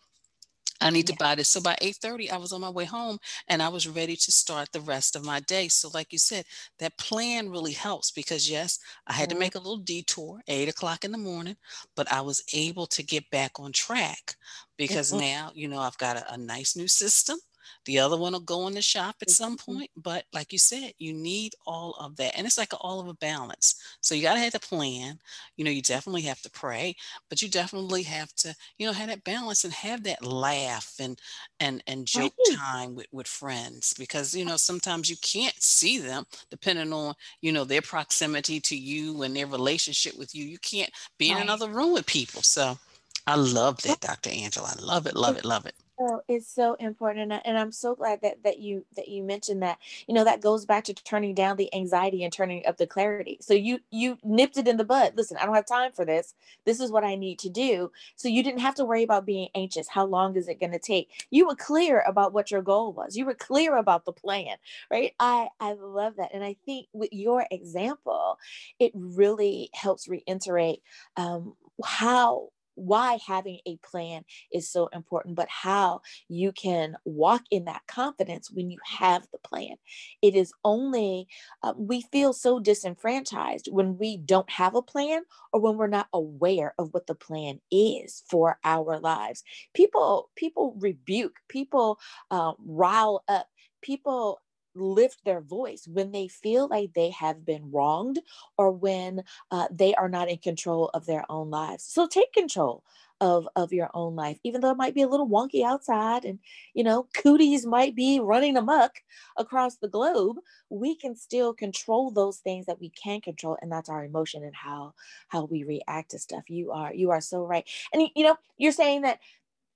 I 0.80 0.90
need 0.90 1.08
yeah. 1.08 1.14
to 1.14 1.18
buy 1.18 1.34
this. 1.34 1.48
So 1.48 1.60
by 1.60 1.76
8:30, 1.80 2.30
I 2.30 2.36
was 2.36 2.52
on 2.52 2.60
my 2.60 2.70
way 2.70 2.84
home 2.84 3.18
and 3.48 3.62
I 3.62 3.68
was 3.68 3.88
ready 3.88 4.16
to 4.16 4.32
start 4.32 4.72
the 4.72 4.80
rest 4.80 5.16
of 5.16 5.24
my 5.24 5.40
day. 5.40 5.68
So, 5.68 5.90
like 5.92 6.12
you 6.12 6.18
said, 6.18 6.44
that 6.78 6.98
plan 6.98 7.50
really 7.50 7.72
helps 7.72 8.10
because 8.10 8.50
yes, 8.50 8.78
I 9.06 9.12
had 9.12 9.28
mm-hmm. 9.28 9.36
to 9.36 9.40
make 9.40 9.54
a 9.54 9.58
little 9.58 9.78
detour, 9.78 10.40
eight 10.48 10.68
o'clock 10.68 11.04
in 11.04 11.12
the 11.12 11.18
morning, 11.18 11.56
but 11.94 12.10
I 12.12 12.20
was 12.20 12.42
able 12.52 12.86
to 12.88 13.02
get 13.02 13.28
back 13.30 13.58
on 13.58 13.72
track 13.72 14.36
because 14.76 15.10
mm-hmm. 15.10 15.20
now, 15.20 15.50
you 15.54 15.68
know, 15.68 15.80
I've 15.80 15.98
got 15.98 16.16
a, 16.16 16.34
a 16.34 16.36
nice 16.36 16.76
new 16.76 16.88
system. 16.88 17.38
The 17.84 17.98
other 17.98 18.16
one 18.16 18.32
will 18.32 18.40
go 18.40 18.66
in 18.66 18.74
the 18.74 18.82
shop 18.82 19.16
at 19.22 19.30
some 19.30 19.56
mm-hmm. 19.56 19.72
point. 19.72 19.90
But 19.96 20.24
like 20.32 20.52
you 20.52 20.58
said, 20.58 20.92
you 20.98 21.12
need 21.12 21.54
all 21.66 21.94
of 22.00 22.16
that. 22.16 22.36
And 22.36 22.46
it's 22.46 22.58
like 22.58 22.72
all 22.80 23.00
of 23.00 23.08
a 23.08 23.14
balance. 23.14 23.76
So 24.00 24.14
you 24.14 24.22
got 24.22 24.34
to 24.34 24.40
have 24.40 24.54
a 24.54 24.60
plan. 24.60 25.18
You 25.56 25.64
know, 25.64 25.70
you 25.70 25.82
definitely 25.82 26.22
have 26.22 26.42
to 26.42 26.50
pray, 26.50 26.96
but 27.28 27.42
you 27.42 27.48
definitely 27.48 28.02
have 28.04 28.32
to, 28.36 28.54
you 28.78 28.86
know, 28.86 28.92
have 28.92 29.08
that 29.08 29.24
balance 29.24 29.64
and 29.64 29.72
have 29.72 30.02
that 30.04 30.24
laugh 30.24 30.94
and 31.00 31.20
and 31.60 31.82
and 31.86 32.06
joke 32.06 32.32
right. 32.48 32.56
time 32.58 32.94
with, 32.94 33.06
with 33.12 33.26
friends 33.26 33.94
because 33.94 34.34
you 34.34 34.44
know 34.44 34.56
sometimes 34.56 35.08
you 35.08 35.16
can't 35.22 35.54
see 35.62 35.98
them 35.98 36.24
depending 36.50 36.92
on 36.92 37.14
you 37.40 37.52
know 37.52 37.64
their 37.64 37.82
proximity 37.82 38.60
to 38.60 38.76
you 38.76 39.22
and 39.22 39.36
their 39.36 39.46
relationship 39.46 40.18
with 40.18 40.34
you. 40.34 40.44
You 40.44 40.58
can't 40.58 40.90
be 41.18 41.30
right. 41.30 41.38
in 41.38 41.42
another 41.42 41.68
room 41.68 41.92
with 41.92 42.06
people. 42.06 42.42
So 42.42 42.78
I 43.26 43.36
love 43.36 43.82
that, 43.82 44.00
Dr. 44.00 44.30
Angela. 44.30 44.74
I 44.76 44.82
love 44.82 45.06
it, 45.06 45.16
love 45.16 45.36
it, 45.36 45.44
love 45.44 45.66
it 45.66 45.74
so 45.98 46.22
it's 46.28 46.48
so 46.52 46.74
important 46.74 47.32
and, 47.32 47.46
and 47.46 47.58
i'm 47.58 47.72
so 47.72 47.94
glad 47.94 48.20
that 48.22 48.42
that 48.44 48.58
you 48.58 48.84
that 48.96 49.08
you 49.08 49.22
mentioned 49.22 49.62
that. 49.62 49.78
You 50.06 50.14
know 50.14 50.24
that 50.24 50.40
goes 50.40 50.64
back 50.66 50.84
to 50.84 50.94
turning 50.94 51.34
down 51.34 51.56
the 51.56 51.72
anxiety 51.74 52.22
and 52.24 52.32
turning 52.32 52.66
up 52.66 52.76
the 52.76 52.86
clarity. 52.86 53.38
So 53.40 53.54
you 53.54 53.80
you 53.90 54.18
nipped 54.24 54.56
it 54.58 54.68
in 54.68 54.76
the 54.76 54.84
bud. 54.84 55.12
Listen 55.16 55.36
i 55.38 55.46
don't 55.46 55.54
have 55.54 55.66
time 55.66 55.92
for 55.92 56.04
this. 56.04 56.34
This 56.64 56.80
is 56.80 56.90
what 56.90 57.04
i 57.04 57.14
need 57.14 57.38
to 57.40 57.48
do. 57.50 57.90
So 58.16 58.28
you 58.28 58.42
didn't 58.42 58.60
have 58.60 58.74
to 58.76 58.84
worry 58.84 59.02
about 59.02 59.26
being 59.26 59.48
anxious. 59.54 59.88
How 59.88 60.04
long 60.04 60.36
is 60.36 60.48
it 60.48 60.60
going 60.60 60.72
to 60.72 60.78
take? 60.78 61.26
You 61.30 61.46
were 61.46 61.56
clear 61.56 62.02
about 62.06 62.32
what 62.32 62.50
your 62.50 62.62
goal 62.62 62.92
was. 62.92 63.16
You 63.16 63.26
were 63.26 63.34
clear 63.34 63.76
about 63.76 64.04
the 64.04 64.12
plan 64.12 64.56
right? 64.90 65.12
I 65.20 65.48
i 65.60 65.72
love 65.72 66.16
that 66.16 66.30
and 66.34 66.44
i 66.44 66.56
think 66.64 66.86
with 66.92 67.10
your 67.12 67.46
example 67.50 68.38
it 68.78 68.92
really 68.94 69.70
helps 69.74 70.08
reiterate 70.08 70.82
um, 71.16 71.54
how 71.84 72.48
why 72.76 73.18
having 73.26 73.58
a 73.66 73.76
plan 73.78 74.24
is 74.52 74.70
so 74.70 74.88
important, 74.92 75.34
but 75.34 75.48
how 75.48 76.00
you 76.28 76.52
can 76.52 76.96
walk 77.04 77.42
in 77.50 77.64
that 77.64 77.82
confidence 77.88 78.50
when 78.50 78.70
you 78.70 78.78
have 78.84 79.26
the 79.32 79.38
plan. 79.38 79.76
It 80.22 80.34
is 80.34 80.52
only, 80.64 81.26
uh, 81.62 81.72
we 81.76 82.02
feel 82.02 82.32
so 82.32 82.60
disenfranchised 82.60 83.68
when 83.70 83.98
we 83.98 84.16
don't 84.16 84.50
have 84.50 84.74
a 84.74 84.82
plan 84.82 85.22
or 85.52 85.60
when 85.60 85.76
we're 85.76 85.86
not 85.88 86.08
aware 86.12 86.74
of 86.78 86.92
what 86.92 87.06
the 87.06 87.14
plan 87.14 87.60
is 87.70 88.22
for 88.28 88.58
our 88.64 88.98
lives. 89.00 89.42
People, 89.74 90.30
people 90.36 90.76
rebuke, 90.78 91.36
people 91.48 91.98
uh, 92.30 92.52
rile 92.64 93.24
up, 93.28 93.48
people 93.82 94.40
lift 94.76 95.24
their 95.24 95.40
voice 95.40 95.86
when 95.86 96.12
they 96.12 96.28
feel 96.28 96.68
like 96.68 96.92
they 96.92 97.10
have 97.10 97.44
been 97.44 97.70
wronged 97.70 98.20
or 98.56 98.70
when 98.70 99.22
uh, 99.50 99.68
they 99.70 99.94
are 99.94 100.08
not 100.08 100.28
in 100.28 100.38
control 100.38 100.90
of 100.94 101.06
their 101.06 101.24
own 101.30 101.50
lives. 101.50 101.84
So 101.84 102.06
take 102.06 102.32
control 102.32 102.84
of 103.20 103.48
of 103.56 103.72
your 103.72 103.90
own 103.94 104.14
life 104.14 104.38
even 104.44 104.60
though 104.60 104.70
it 104.70 104.76
might 104.76 104.94
be 104.94 105.00
a 105.02 105.08
little 105.08 105.28
wonky 105.28 105.64
outside 105.64 106.24
and 106.24 106.38
you 106.74 106.84
know 106.84 107.08
cooties 107.14 107.64
might 107.64 107.94
be 107.94 108.20
running 108.20 108.56
amok 108.56 108.92
across 109.38 109.76
the 109.76 109.88
globe 109.88 110.36
we 110.68 110.94
can 110.94 111.16
still 111.16 111.54
control 111.54 112.10
those 112.10 112.38
things 112.38 112.66
that 112.66 112.78
we 112.78 112.90
can 112.90 113.20
control 113.20 113.56
and 113.62 113.72
that's 113.72 113.88
our 113.88 114.04
emotion 114.04 114.44
and 114.44 114.54
how 114.54 114.92
how 115.28 115.44
we 115.44 115.64
react 115.64 116.10
to 116.10 116.18
stuff 116.18 116.50
you 116.50 116.70
are 116.70 116.92
you 116.92 117.10
are 117.10 117.20
so 117.20 117.44
right 117.46 117.66
and 117.92 118.06
you 118.14 118.24
know 118.24 118.36
you're 118.58 118.72
saying 118.72 119.00
that 119.00 119.18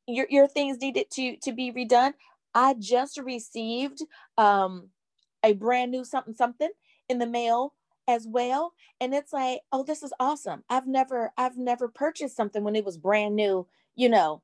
your, 0.07 0.27
your 0.29 0.49
things 0.49 0.79
needed 0.81 1.11
to 1.11 1.37
to 1.39 1.53
be 1.53 1.73
redone 1.73 2.13
I 2.55 2.75
just 2.79 3.19
received 3.19 4.03
um, 4.39 4.89
a 5.43 5.53
brand 5.53 5.91
new 5.91 6.05
something 6.05 6.35
something 6.35 6.71
in 7.09 7.19
the 7.19 7.27
mail 7.27 7.75
as 8.09 8.27
well. 8.27 8.73
And 9.01 9.15
it's 9.15 9.33
like 9.33 9.61
oh 9.73 9.85
this 9.85 10.03
is 10.03 10.13
awesome. 10.21 10.65
I've 10.69 10.87
never 10.87 11.33
i've 11.37 11.57
never 11.57 11.89
purchased 11.89 12.37
something 12.37 12.65
when 12.65 12.77
it 12.77 12.85
was 12.85 12.97
brand 12.99 13.37
new 13.37 13.67
you 13.95 14.09
know 14.09 14.43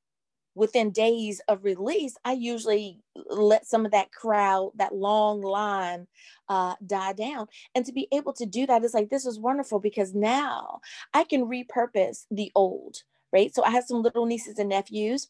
within 0.55 0.91
days 0.91 1.41
of 1.49 1.65
release. 1.65 2.17
I 2.25 2.33
usually 2.33 2.99
let 3.29 3.67
some 3.67 3.85
of 3.85 3.93
that 3.93 4.11
crowd 4.11 4.73
that 4.77 4.95
long 4.95 5.43
line 5.43 6.07
uh, 6.49 6.75
die 6.85 7.13
down. 7.13 7.47
And 7.75 7.85
to 7.85 7.93
be 7.93 8.09
able 8.11 8.33
to 8.35 8.47
do 8.47 8.67
that 8.67 8.83
is 8.83 8.95
like 8.95 9.11
this 9.11 9.27
is 9.27 9.39
wonderful 9.39 9.79
because 9.81 10.15
now 10.15 10.81
i 11.15 11.25
can 11.25 11.47
repurpose 11.47 12.25
the 12.31 12.51
old 12.55 12.97
right? 13.33 13.55
So 13.55 13.63
i 13.65 13.71
have 13.71 13.85
some 13.85 14.03
little 14.03 14.27
nieces 14.27 14.59
and 14.59 14.71
nephews 14.71 15.29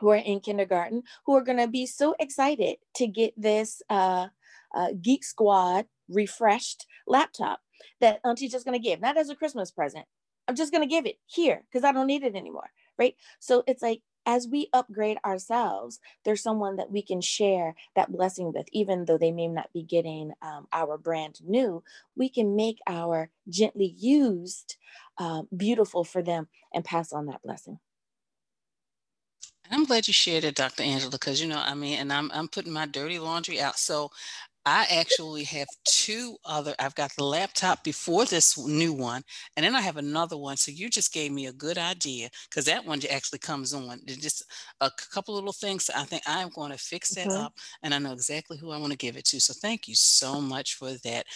who 0.00 0.10
are 0.10 0.16
in 0.16 0.40
kindergarten 0.40 1.02
who 1.26 1.36
are 1.36 1.44
going 1.44 1.58
to 1.58 1.68
be 1.68 1.86
so 1.86 2.14
excited 2.18 2.76
to 2.94 3.06
get 3.06 3.32
this 3.36 3.82
uh, 3.88 4.28
uh, 4.74 4.88
Geek 5.00 5.24
Squad 5.24 5.86
refreshed 6.08 6.86
laptop 7.06 7.60
that 8.00 8.20
Auntie's 8.24 8.52
just 8.52 8.64
going 8.64 8.78
to 8.78 8.82
give, 8.82 9.00
not 9.00 9.16
as 9.16 9.30
a 9.30 9.36
Christmas 9.36 9.70
present. 9.70 10.06
I'm 10.48 10.56
just 10.56 10.72
going 10.72 10.82
to 10.82 10.92
give 10.92 11.06
it 11.06 11.16
here 11.26 11.62
because 11.70 11.84
I 11.84 11.92
don't 11.92 12.06
need 12.06 12.24
it 12.24 12.34
anymore. 12.34 12.70
Right. 12.98 13.14
So 13.38 13.62
it's 13.66 13.82
like, 13.82 14.02
as 14.26 14.46
we 14.46 14.68
upgrade 14.72 15.16
ourselves, 15.24 15.98
there's 16.24 16.42
someone 16.42 16.76
that 16.76 16.90
we 16.90 17.02
can 17.02 17.22
share 17.22 17.74
that 17.96 18.12
blessing 18.12 18.52
with, 18.52 18.66
even 18.70 19.06
though 19.06 19.16
they 19.16 19.32
may 19.32 19.48
not 19.48 19.72
be 19.72 19.82
getting 19.82 20.32
um, 20.42 20.66
our 20.72 20.98
brand 20.98 21.40
new. 21.42 21.82
We 22.14 22.28
can 22.28 22.54
make 22.54 22.78
our 22.86 23.30
gently 23.48 23.94
used 23.96 24.76
uh, 25.16 25.42
beautiful 25.56 26.04
for 26.04 26.22
them 26.22 26.48
and 26.74 26.84
pass 26.84 27.12
on 27.12 27.26
that 27.26 27.42
blessing. 27.42 27.78
I'm 29.70 29.84
glad 29.84 30.08
you 30.08 30.12
shared 30.12 30.44
it, 30.44 30.56
Dr. 30.56 30.82
Angela, 30.82 31.10
because 31.10 31.40
you 31.40 31.48
know, 31.48 31.62
I 31.64 31.74
mean, 31.74 31.98
and 31.98 32.12
I'm 32.12 32.30
I'm 32.32 32.48
putting 32.48 32.72
my 32.72 32.86
dirty 32.86 33.18
laundry 33.18 33.60
out. 33.60 33.78
So 33.78 34.10
I 34.66 34.86
actually 34.90 35.44
have 35.44 35.68
two 35.84 36.36
other. 36.44 36.74
I've 36.78 36.94
got 36.94 37.14
the 37.16 37.24
laptop 37.24 37.82
before 37.82 38.24
this 38.26 38.58
new 38.58 38.92
one, 38.92 39.22
and 39.56 39.64
then 39.64 39.74
I 39.74 39.80
have 39.80 39.96
another 39.96 40.36
one. 40.36 40.56
So 40.56 40.70
you 40.70 40.90
just 40.90 41.14
gave 41.14 41.32
me 41.32 41.46
a 41.46 41.52
good 41.52 41.78
idea 41.78 42.28
because 42.48 42.66
that 42.66 42.84
one 42.84 43.00
actually 43.10 43.38
comes 43.38 43.72
on. 43.72 44.00
Just 44.06 44.44
a 44.80 44.90
couple 45.12 45.34
little 45.34 45.52
things. 45.52 45.88
I 45.94 46.04
think 46.04 46.22
I'm 46.26 46.50
going 46.50 46.72
to 46.72 46.78
fix 46.78 47.14
that 47.14 47.28
mm-hmm. 47.28 47.44
up, 47.44 47.54
and 47.82 47.94
I 47.94 47.98
know 47.98 48.12
exactly 48.12 48.58
who 48.58 48.70
I 48.70 48.78
want 48.78 48.92
to 48.92 48.98
give 48.98 49.16
it 49.16 49.24
to. 49.26 49.40
So 49.40 49.54
thank 49.54 49.88
you 49.88 49.94
so 49.94 50.40
much 50.40 50.74
for 50.74 50.92
that. 51.04 51.26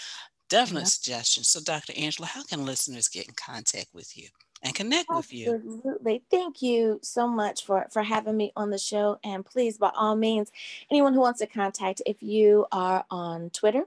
Definite 0.51 0.89
suggestion. 0.89 1.43
So, 1.43 1.61
Dr. 1.61 1.95
Angela, 1.97 2.27
how 2.27 2.43
can 2.45 2.67
listeners 2.67 3.09
get 3.09 3.27
in 3.27 3.35
contact 3.35 3.89
with 3.95 4.17
you? 4.17 4.29
And 4.65 4.75
connect 4.75 5.09
with 5.11 5.33
you. 5.33 5.55
Absolutely. 5.55 6.23
Thank 6.31 6.63
you 6.63 6.99
so 7.03 7.29
much 7.29 7.65
for, 7.65 7.87
for 7.93 8.03
having 8.03 8.37
me 8.37 8.53
on 8.57 8.71
the 8.71 8.79
show. 8.79 9.19
And 9.23 9.45
please, 9.45 9.79
by 9.79 9.91
all 9.95 10.17
means, 10.17 10.51
anyone 10.91 11.13
who 11.13 11.21
wants 11.21 11.41
to 11.41 11.47
contact, 11.47 12.01
if 12.07 12.23
you 12.23 12.67
are 12.73 13.05
on 13.11 13.51
Twitter, 13.51 13.85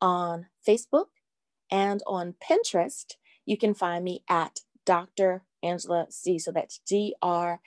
on 0.00 0.46
Facebook, 0.66 1.06
and 1.70 2.02
on 2.06 2.34
Pinterest, 2.34 3.16
you 3.46 3.56
can 3.56 3.74
find 3.74 4.04
me 4.04 4.22
at 4.28 4.60
Dr. 4.84 5.42
Angela 5.62 6.06
C. 6.10 6.38
So 6.38 6.52
that's 6.52 6.80
Dr. 6.88 7.58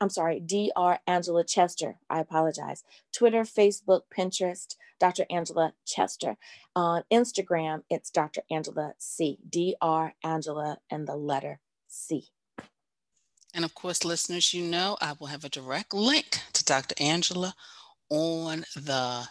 I'm 0.00 0.08
sorry, 0.08 0.40
Dr. 0.40 0.98
Angela 1.06 1.44
Chester. 1.44 1.98
I 2.08 2.20
apologize. 2.20 2.82
Twitter, 3.12 3.42
Facebook, 3.42 4.02
Pinterest, 4.16 4.74
Dr. 4.98 5.26
Angela 5.30 5.74
Chester. 5.84 6.36
On 6.74 7.02
Instagram, 7.12 7.82
it's 7.90 8.10
Dr. 8.10 8.40
Angela 8.50 8.94
C. 8.98 9.38
Dr. 9.48 10.14
Angela 10.24 10.78
and 10.90 11.06
the 11.06 11.16
letter 11.16 11.60
C. 11.94 12.28
And 13.54 13.64
of 13.64 13.74
course, 13.74 14.04
listeners, 14.04 14.52
you 14.52 14.64
know 14.64 14.96
I 15.00 15.14
will 15.18 15.28
have 15.28 15.44
a 15.44 15.48
direct 15.48 15.94
link 15.94 16.40
to 16.54 16.64
Dr. 16.64 16.94
Angela 16.98 17.54
on 18.10 18.64
the 18.74 19.28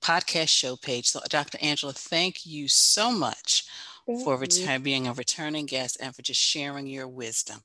podcast 0.00 0.48
show 0.48 0.76
page. 0.76 1.08
So, 1.08 1.20
Dr. 1.28 1.58
Angela, 1.60 1.92
thank 1.92 2.46
you 2.46 2.68
so 2.68 3.10
much 3.10 3.64
thank 4.06 4.22
for 4.22 4.36
return, 4.36 4.82
being 4.82 5.08
a 5.08 5.12
returning 5.12 5.66
guest 5.66 5.96
and 6.00 6.14
for 6.14 6.22
just 6.22 6.40
sharing 6.40 6.86
your 6.86 7.08
wisdom. 7.08 7.62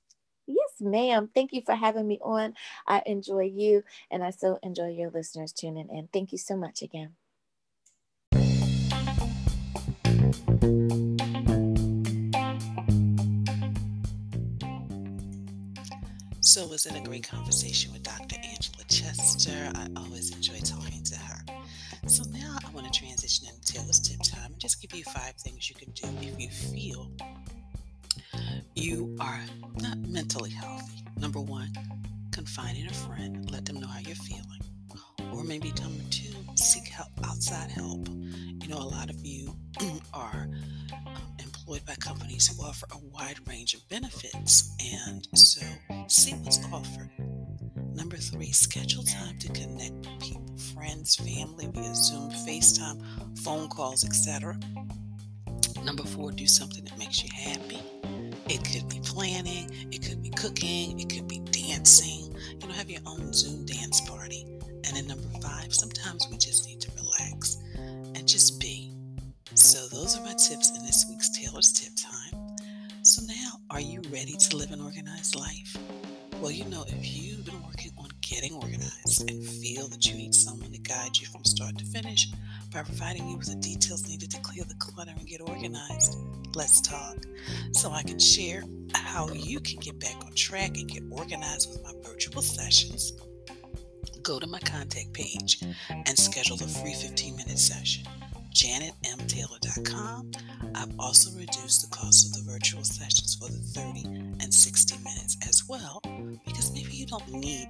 Yes, 0.47 0.71
ma'am. 0.79 1.29
Thank 1.33 1.53
you 1.53 1.61
for 1.61 1.75
having 1.75 2.07
me 2.07 2.19
on. 2.21 2.55
I 2.87 3.03
enjoy 3.05 3.43
you 3.43 3.83
and 4.09 4.23
I 4.23 4.31
so 4.31 4.57
enjoy 4.63 4.89
your 4.89 5.11
listeners 5.11 5.53
tuning 5.53 5.89
in. 5.89 6.09
Thank 6.11 6.31
you 6.31 6.39
so 6.39 6.57
much 6.57 6.81
again. 6.81 7.15
So, 16.51 16.67
was 16.67 16.85
it 16.85 16.97
a 16.97 16.99
great 16.99 17.25
conversation 17.25 17.93
with 17.93 18.03
Dr. 18.03 18.35
Angela 18.43 18.83
Chester? 18.89 19.71
I 19.73 19.87
always 19.95 20.35
enjoy 20.35 20.59
talking 20.59 21.01
to 21.01 21.15
her. 21.15 21.45
So, 22.07 22.25
now 22.29 22.57
I 22.67 22.69
want 22.71 22.91
to 22.91 22.99
transition 22.99 23.47
into 23.47 23.73
Taylor's 23.73 24.01
tip 24.01 24.21
time 24.21 24.51
and 24.51 24.59
just 24.59 24.81
give 24.81 24.93
you 24.93 25.05
five 25.05 25.35
things 25.35 25.69
you 25.69 25.77
can 25.77 25.91
do 25.91 26.09
if 26.19 26.37
you 26.37 26.49
feel 26.49 27.09
you 28.75 29.15
are 29.21 29.39
not 29.75 29.97
mentally 29.99 30.49
healthy. 30.49 31.05
Number 31.17 31.39
one, 31.39 31.71
confide 32.33 32.75
in 32.75 32.87
a 32.87 32.93
friend, 32.93 33.49
let 33.49 33.63
them 33.63 33.79
know 33.79 33.87
how 33.87 33.99
you're 33.99 34.13
feeling. 34.15 34.59
Or 35.33 35.45
maybe 35.45 35.71
number 35.79 36.03
two, 36.09 36.33
seek 36.55 36.89
help, 36.89 37.11
outside 37.23 37.71
help. 37.71 38.09
You 38.09 38.67
know, 38.67 38.77
a 38.77 38.91
lot 38.91 39.09
of 39.09 39.25
you 39.25 39.55
are 40.13 40.49
um, 41.05 41.30
employed 41.71 41.85
by 41.85 41.95
companies 41.95 42.47
who 42.47 42.63
offer 42.65 42.85
a 42.91 42.97
wide 43.13 43.37
range 43.47 43.73
of 43.73 43.87
benefits. 43.87 44.75
And 44.93 45.25
so 45.33 45.65
see 46.07 46.33
what's 46.33 46.59
offered. 46.65 47.09
Number 47.95 48.17
three, 48.17 48.51
schedule 48.51 49.03
time 49.03 49.37
to 49.39 49.47
connect 49.53 49.93
with 49.93 50.19
people, 50.19 50.57
friends, 50.73 51.15
family 51.15 51.69
via 51.71 51.95
Zoom, 51.95 52.29
FaceTime, 52.45 53.39
phone 53.39 53.69
calls, 53.69 54.03
etc. 54.03 54.59
Number 55.85 56.03
four, 56.03 56.31
do 56.31 56.45
something 56.45 56.83
that 56.83 56.97
makes 56.97 57.23
you 57.23 57.29
happy. 57.33 57.79
It 58.49 58.65
could 58.65 58.89
be 58.89 58.99
planning, 59.05 59.69
it 59.91 60.03
could 60.03 60.21
be 60.21 60.29
cooking, 60.31 60.99
it 60.99 61.09
could 61.09 61.27
be 61.27 61.39
dancing. 61.51 62.35
You 62.59 62.67
know, 62.67 62.73
have 62.73 62.89
your 62.89 63.01
own 63.05 63.31
Zoom 63.31 63.65
dance 63.65 64.01
party. 64.01 64.45
And 64.83 64.97
then 64.97 65.07
number 65.07 65.27
five, 65.41 65.73
sometimes 65.73 66.27
we 66.29 66.37
just 66.37 66.67
need 66.67 66.81
to 66.81 66.91
relax 66.97 67.59
and 67.73 68.27
just. 68.27 68.60
So, 69.53 69.85
those 69.89 70.17
are 70.17 70.21
my 70.23 70.31
tips 70.31 70.69
in 70.77 70.85
this 70.85 71.05
week's 71.09 71.29
Taylor's 71.29 71.73
Tip 71.73 71.91
Time. 71.97 72.55
So, 73.01 73.21
now 73.27 73.59
are 73.69 73.81
you 73.81 74.01
ready 74.09 74.37
to 74.37 74.55
live 74.55 74.71
an 74.71 74.79
organized 74.79 75.35
life? 75.35 75.75
Well, 76.39 76.51
you 76.51 76.63
know, 76.65 76.85
if 76.87 77.21
you've 77.21 77.43
been 77.43 77.61
working 77.61 77.91
on 77.97 78.07
getting 78.21 78.53
organized 78.53 79.29
and 79.29 79.45
feel 79.45 79.89
that 79.89 80.05
you 80.05 80.15
need 80.15 80.33
someone 80.33 80.71
to 80.71 80.77
guide 80.77 81.17
you 81.17 81.27
from 81.27 81.43
start 81.43 81.77
to 81.79 81.85
finish 81.85 82.29
by 82.73 82.83
providing 82.83 83.27
you 83.27 83.37
with 83.37 83.47
the 83.47 83.55
details 83.55 84.07
needed 84.07 84.31
to 84.31 84.39
clear 84.39 84.63
the 84.63 84.75
clutter 84.75 85.11
and 85.17 85.27
get 85.27 85.41
organized, 85.41 86.17
let's 86.55 86.79
talk 86.79 87.17
so 87.73 87.91
I 87.91 88.03
can 88.03 88.19
share 88.19 88.63
how 88.95 89.27
you 89.33 89.59
can 89.59 89.81
get 89.81 89.99
back 89.99 90.15
on 90.25 90.33
track 90.33 90.77
and 90.77 90.89
get 90.89 91.03
organized 91.11 91.71
with 91.71 91.83
my 91.83 91.91
virtual 92.09 92.41
sessions. 92.41 93.11
Go 94.23 94.39
to 94.39 94.47
my 94.47 94.59
contact 94.59 95.11
page 95.11 95.61
and 95.89 96.17
schedule 96.17 96.55
a 96.55 96.67
free 96.67 96.93
15 96.93 97.35
minute 97.35 97.59
session 97.59 98.05
janetmtaylor.com. 98.53 100.31
I've 100.75 100.99
also 100.99 101.31
reduced 101.37 101.81
the 101.81 101.95
cost 101.95 102.25
of 102.27 102.33
the 102.33 102.51
virtual 102.51 102.83
sessions 102.83 103.35
for 103.35 103.49
the 103.49 103.57
30 103.57 104.03
and 104.41 104.53
60 104.53 104.97
minutes 104.97 105.37
as 105.47 105.63
well, 105.67 106.01
because 106.45 106.71
maybe 106.73 106.93
you 106.93 107.05
don't 107.05 107.31
need 107.31 107.67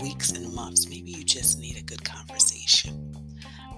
weeks 0.00 0.30
and 0.32 0.52
months. 0.52 0.88
Maybe 0.88 1.10
you 1.10 1.24
just 1.24 1.58
need 1.58 1.76
a 1.76 1.82
good 1.82 2.04
conversation. 2.04 3.14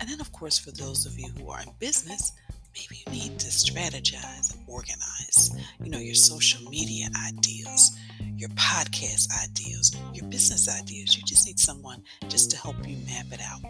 And 0.00 0.08
then, 0.08 0.20
of 0.20 0.32
course, 0.32 0.58
for 0.58 0.70
those 0.70 1.06
of 1.06 1.18
you 1.18 1.30
who 1.38 1.50
are 1.50 1.60
in 1.60 1.68
business, 1.78 2.32
maybe 2.74 3.02
you 3.04 3.12
need 3.12 3.38
to 3.38 3.48
strategize 3.48 4.54
and 4.54 4.64
organize, 4.66 5.50
you 5.82 5.90
know, 5.90 5.98
your 5.98 6.14
social 6.14 6.68
media 6.70 7.08
ideas, 7.28 7.98
your 8.36 8.48
podcast 8.50 9.28
ideas, 9.42 9.94
your 10.14 10.26
business 10.28 10.68
ideas. 10.68 11.16
You 11.16 11.22
just 11.24 11.46
need 11.46 11.58
someone 11.58 12.02
just 12.28 12.50
to 12.52 12.56
help 12.56 12.76
you 12.86 12.96
map 13.06 13.26
it 13.32 13.40
out. 13.42 13.60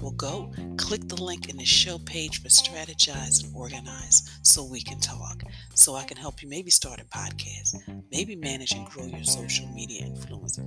Well, 0.00 0.12
go 0.12 0.52
click 0.76 1.08
the 1.08 1.20
link 1.20 1.48
in 1.48 1.56
the 1.56 1.64
show 1.64 1.98
page 1.98 2.40
for 2.40 2.48
Strategize 2.48 3.44
and 3.44 3.54
Organize 3.54 4.38
so 4.42 4.64
we 4.64 4.80
can 4.80 5.00
talk. 5.00 5.42
So 5.74 5.96
I 5.96 6.04
can 6.04 6.16
help 6.16 6.42
you 6.42 6.48
maybe 6.48 6.70
start 6.70 7.00
a 7.00 7.04
podcast, 7.04 7.74
maybe 8.12 8.36
manage 8.36 8.72
and 8.72 8.86
grow 8.86 9.06
your 9.06 9.24
social 9.24 9.66
media 9.68 10.04
influence, 10.04 10.60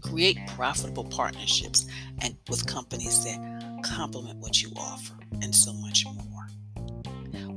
create 0.00 0.38
profitable 0.54 1.04
partnerships 1.04 1.86
and 2.20 2.36
with 2.48 2.66
companies 2.66 3.24
that 3.24 3.82
complement 3.82 4.38
what 4.38 4.62
you 4.62 4.70
offer, 4.76 5.14
and 5.42 5.54
so 5.54 5.72
much 5.72 6.04
more. 6.06 6.46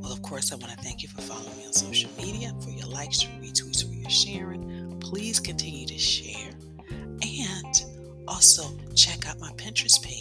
Well, 0.02 0.12
of 0.12 0.22
course, 0.22 0.52
I 0.52 0.56
want 0.56 0.72
to 0.72 0.78
thank 0.84 1.04
you 1.04 1.10
for 1.10 1.22
following 1.22 1.58
me 1.58 1.66
on 1.66 1.74
social 1.74 2.10
media, 2.18 2.54
for 2.62 2.72
your 2.72 2.88
likes, 2.88 3.24
your 3.24 3.32
retweets, 3.34 3.88
for 3.88 3.94
your 3.94 4.10
sharing. 4.10 4.98
Please 5.00 5.40
continue 5.40 5.86
to 5.86 5.98
share. 5.98 6.52
And 6.90 7.86
also 8.28 8.64
check 8.96 9.28
out 9.28 9.40
my 9.40 9.52
Pinterest 9.52 10.02
page. 10.02 10.19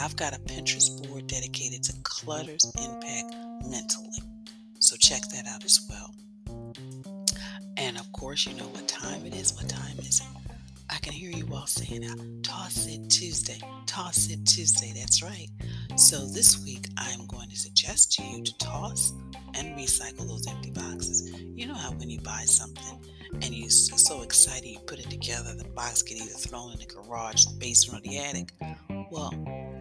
I've 0.00 0.14
got 0.14 0.32
a 0.32 0.38
Pinterest 0.38 1.08
board 1.08 1.26
dedicated 1.26 1.82
to 1.84 1.92
clutter's 2.04 2.72
impact 2.80 3.34
mentally. 3.68 4.22
So 4.78 4.94
check 4.96 5.22
that 5.32 5.46
out 5.48 5.64
as 5.64 5.80
well. 5.90 6.14
And 7.76 7.98
of 7.98 8.10
course, 8.12 8.46
you 8.46 8.54
know 8.54 8.68
what 8.68 8.86
time 8.86 9.26
it 9.26 9.34
is. 9.34 9.54
What 9.54 9.68
time 9.68 9.98
is 9.98 10.20
it? 10.20 10.52
I 10.88 10.98
can 10.98 11.12
hear 11.12 11.30
you 11.30 11.48
all 11.52 11.66
saying 11.66 12.04
out, 12.04 12.16
toss 12.44 12.86
it 12.86 13.10
Tuesday, 13.10 13.58
toss 13.86 14.30
it 14.30 14.46
Tuesday. 14.46 14.92
That's 14.96 15.20
right. 15.20 15.48
So 15.96 16.26
this 16.26 16.64
week, 16.64 16.86
I'm 16.96 17.26
going 17.26 17.48
to 17.48 17.56
suggest 17.56 18.12
to 18.12 18.22
you 18.22 18.44
to 18.44 18.58
toss 18.58 19.12
and 19.54 19.76
recycle 19.76 20.28
those 20.28 20.46
empty 20.46 20.70
boxes. 20.70 21.32
You 21.56 21.66
know 21.66 21.74
how 21.74 21.90
when 21.90 22.08
you 22.08 22.20
buy 22.20 22.44
something 22.44 23.00
and 23.32 23.52
you're 23.52 23.68
so 23.68 24.22
excited 24.22 24.68
you 24.68 24.78
put 24.86 25.00
it 25.00 25.10
together, 25.10 25.54
the 25.54 25.68
box 25.70 26.02
get 26.02 26.18
either 26.18 26.30
thrown 26.30 26.70
in 26.70 26.78
the 26.78 26.86
garage, 26.86 27.46
the 27.46 27.58
basement, 27.58 28.06
or 28.06 28.08
the 28.08 28.18
attic. 28.18 28.52
Well, 29.10 29.32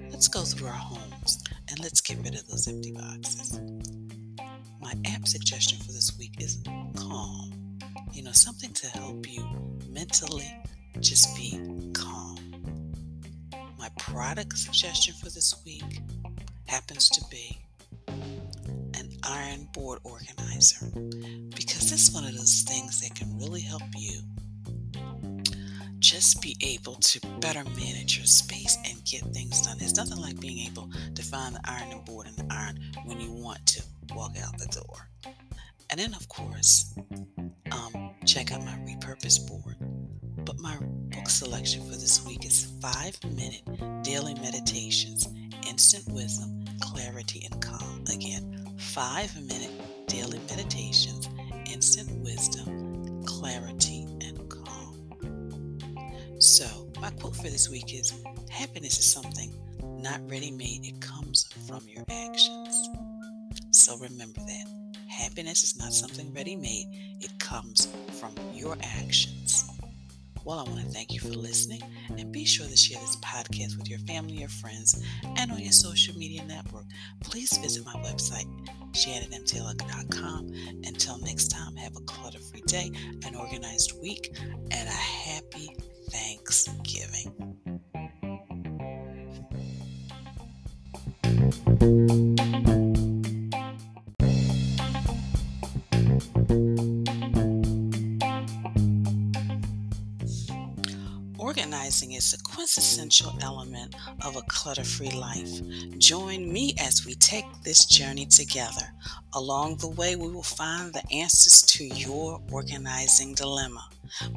let's 0.09 0.27
go 0.27 0.41
through 0.41 0.67
our 0.67 0.73
homes 0.73 1.43
and 1.69 1.79
let's 1.79 2.01
get 2.01 2.17
rid 2.19 2.35
of 2.35 2.47
those 2.47 2.67
empty 2.67 2.91
boxes. 2.91 3.59
My 4.79 4.93
app 5.13 5.27
suggestion 5.27 5.77
for 5.79 5.91
this 5.91 6.17
week 6.17 6.35
is 6.39 6.63
Calm. 6.95 7.79
You 8.13 8.23
know, 8.23 8.31
something 8.31 8.73
to 8.73 8.87
help 8.87 9.29
you 9.29 9.45
mentally 9.89 10.51
just 10.99 11.35
be 11.35 11.59
calm. 11.93 12.37
My 13.77 13.89
product 13.99 14.57
suggestion 14.57 15.13
for 15.15 15.25
this 15.25 15.61
week 15.65 16.01
happens 16.67 17.09
to 17.09 17.23
be 17.29 17.57
an 18.07 19.09
iron 19.23 19.67
board 19.73 19.99
organizer 20.03 20.87
because 21.55 21.91
is 21.91 22.11
one 22.13 22.23
of 22.23 22.35
those 22.35 22.61
things 22.61 23.01
that 23.01 23.15
can 23.15 23.37
really 23.37 23.61
help 23.61 23.83
you 23.95 24.21
just 26.07 26.41
be 26.41 26.55
able 26.61 26.95
to 26.95 27.19
better 27.41 27.65
manage 27.65 28.15
your 28.15 28.25
space 28.25 28.77
and 28.85 29.03
get 29.03 29.21
things 29.33 29.61
done. 29.63 29.75
There's 29.77 29.97
nothing 29.97 30.21
like 30.21 30.39
being 30.39 30.65
able 30.65 30.89
to 31.15 31.21
find 31.21 31.53
the 31.53 31.59
ironing 31.65 32.01
board 32.05 32.27
and 32.27 32.37
the 32.37 32.47
iron 32.49 32.79
when 33.03 33.19
you 33.19 33.33
want 33.33 33.65
to 33.65 33.83
walk 34.15 34.37
out 34.41 34.57
the 34.57 34.67
door. 34.67 35.09
And 35.89 35.99
then, 35.99 36.13
of 36.13 36.29
course, 36.29 36.95
um, 37.73 38.11
check 38.25 38.53
out 38.53 38.63
my 38.63 38.77
repurpose 38.87 39.45
board. 39.49 39.75
But 40.45 40.57
my 40.59 40.77
book 41.09 41.27
selection 41.27 41.81
for 41.81 41.97
this 41.97 42.25
week 42.25 42.45
is 42.45 42.71
Five 42.81 43.21
Minute 43.25 43.63
Daily 44.03 44.33
Meditations 44.35 45.27
Instant 45.67 46.07
Wisdom, 46.07 46.63
Clarity, 46.79 47.49
and 47.51 47.61
Calm. 47.61 48.05
Again, 48.13 48.77
Five 48.77 49.35
Minute 49.45 50.07
Daily 50.07 50.39
Meditations 50.49 51.27
Instant 51.65 52.17
Wisdom, 52.23 53.25
Clarity, 53.25 53.95
and. 53.95 53.96
So, 56.47 56.65
my 57.01 57.09
quote 57.09 57.35
for 57.35 57.49
this 57.49 57.69
week 57.69 57.93
is 57.93 58.13
Happiness 58.49 58.97
is 58.97 59.11
something 59.11 59.53
not 60.01 60.21
ready 60.31 60.49
made, 60.49 60.85
it 60.85 61.01
comes 61.01 61.45
from 61.67 61.81
your 61.89 62.05
actions. 62.09 62.89
So, 63.71 63.97
remember 63.97 64.39
that. 64.39 64.93
Happiness 65.09 65.63
is 65.63 65.77
not 65.77 65.91
something 65.91 66.33
ready 66.33 66.55
made, 66.55 67.17
it 67.19 67.37
comes 67.37 67.89
from 68.17 68.33
your 68.53 68.77
actions. 68.81 69.69
Well, 70.45 70.59
I 70.59 70.63
want 70.63 70.79
to 70.79 70.87
thank 70.87 71.13
you 71.13 71.19
for 71.19 71.27
listening 71.27 71.81
and 72.17 72.31
be 72.31 72.45
sure 72.45 72.65
to 72.65 72.77
share 72.77 73.01
this 73.01 73.17
podcast 73.17 73.77
with 73.77 73.89
your 73.89 73.99
family, 73.99 74.35
your 74.35 74.47
friends, 74.47 75.03
and 75.35 75.51
on 75.51 75.59
your 75.59 75.73
social 75.73 76.15
media 76.15 76.45
network. 76.45 76.85
Please 77.25 77.57
visit 77.57 77.85
my 77.85 77.95
website, 77.95 78.47
janetmtaylor.com. 78.93 80.53
Until 80.85 81.17
next 81.17 81.49
time, 81.49 81.75
have 81.75 81.97
a 81.97 82.01
clutter 82.05 82.39
free 82.39 82.63
day, 82.67 82.89
an 83.25 83.35
organized 83.35 84.01
week, 84.01 84.33
and 84.71 84.87
a 84.87 84.91
happy 84.91 85.75
Thanksgiving. 86.09 87.33
Organizing 101.37 102.13
is 102.13 102.33
a 102.33 102.43
quintessential 102.43 103.37
element 103.41 103.95
of 104.25 104.35
a 104.35 104.41
clutter 104.41 104.83
free 104.83 105.11
life. 105.11 105.49
Join 105.97 106.51
me 106.51 106.75
as 106.79 107.05
we 107.05 107.15
take 107.15 107.45
this 107.63 107.85
journey 107.85 108.25
together. 108.25 108.91
Along 109.33 109.77
the 109.77 109.89
way, 109.89 110.15
we 110.15 110.29
will 110.29 110.43
find 110.43 110.93
the 110.93 111.03
answers 111.11 111.61
to 111.63 111.85
your 111.85 112.41
organizing 112.51 113.33
dilemma. 113.33 113.89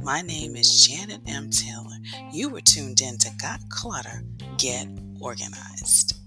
My 0.03 0.23
name 0.23 0.57
is 0.57 0.87
Janet 0.87 1.21
M. 1.27 1.51
Taylor. 1.51 1.97
You 2.33 2.51
were 2.51 2.61
tuned 2.61 3.01
in 3.01 3.19
to 3.19 3.31
Got 3.41 3.61
Clutter, 3.69 4.25
Get 4.59 4.89
Organized. 5.21 6.20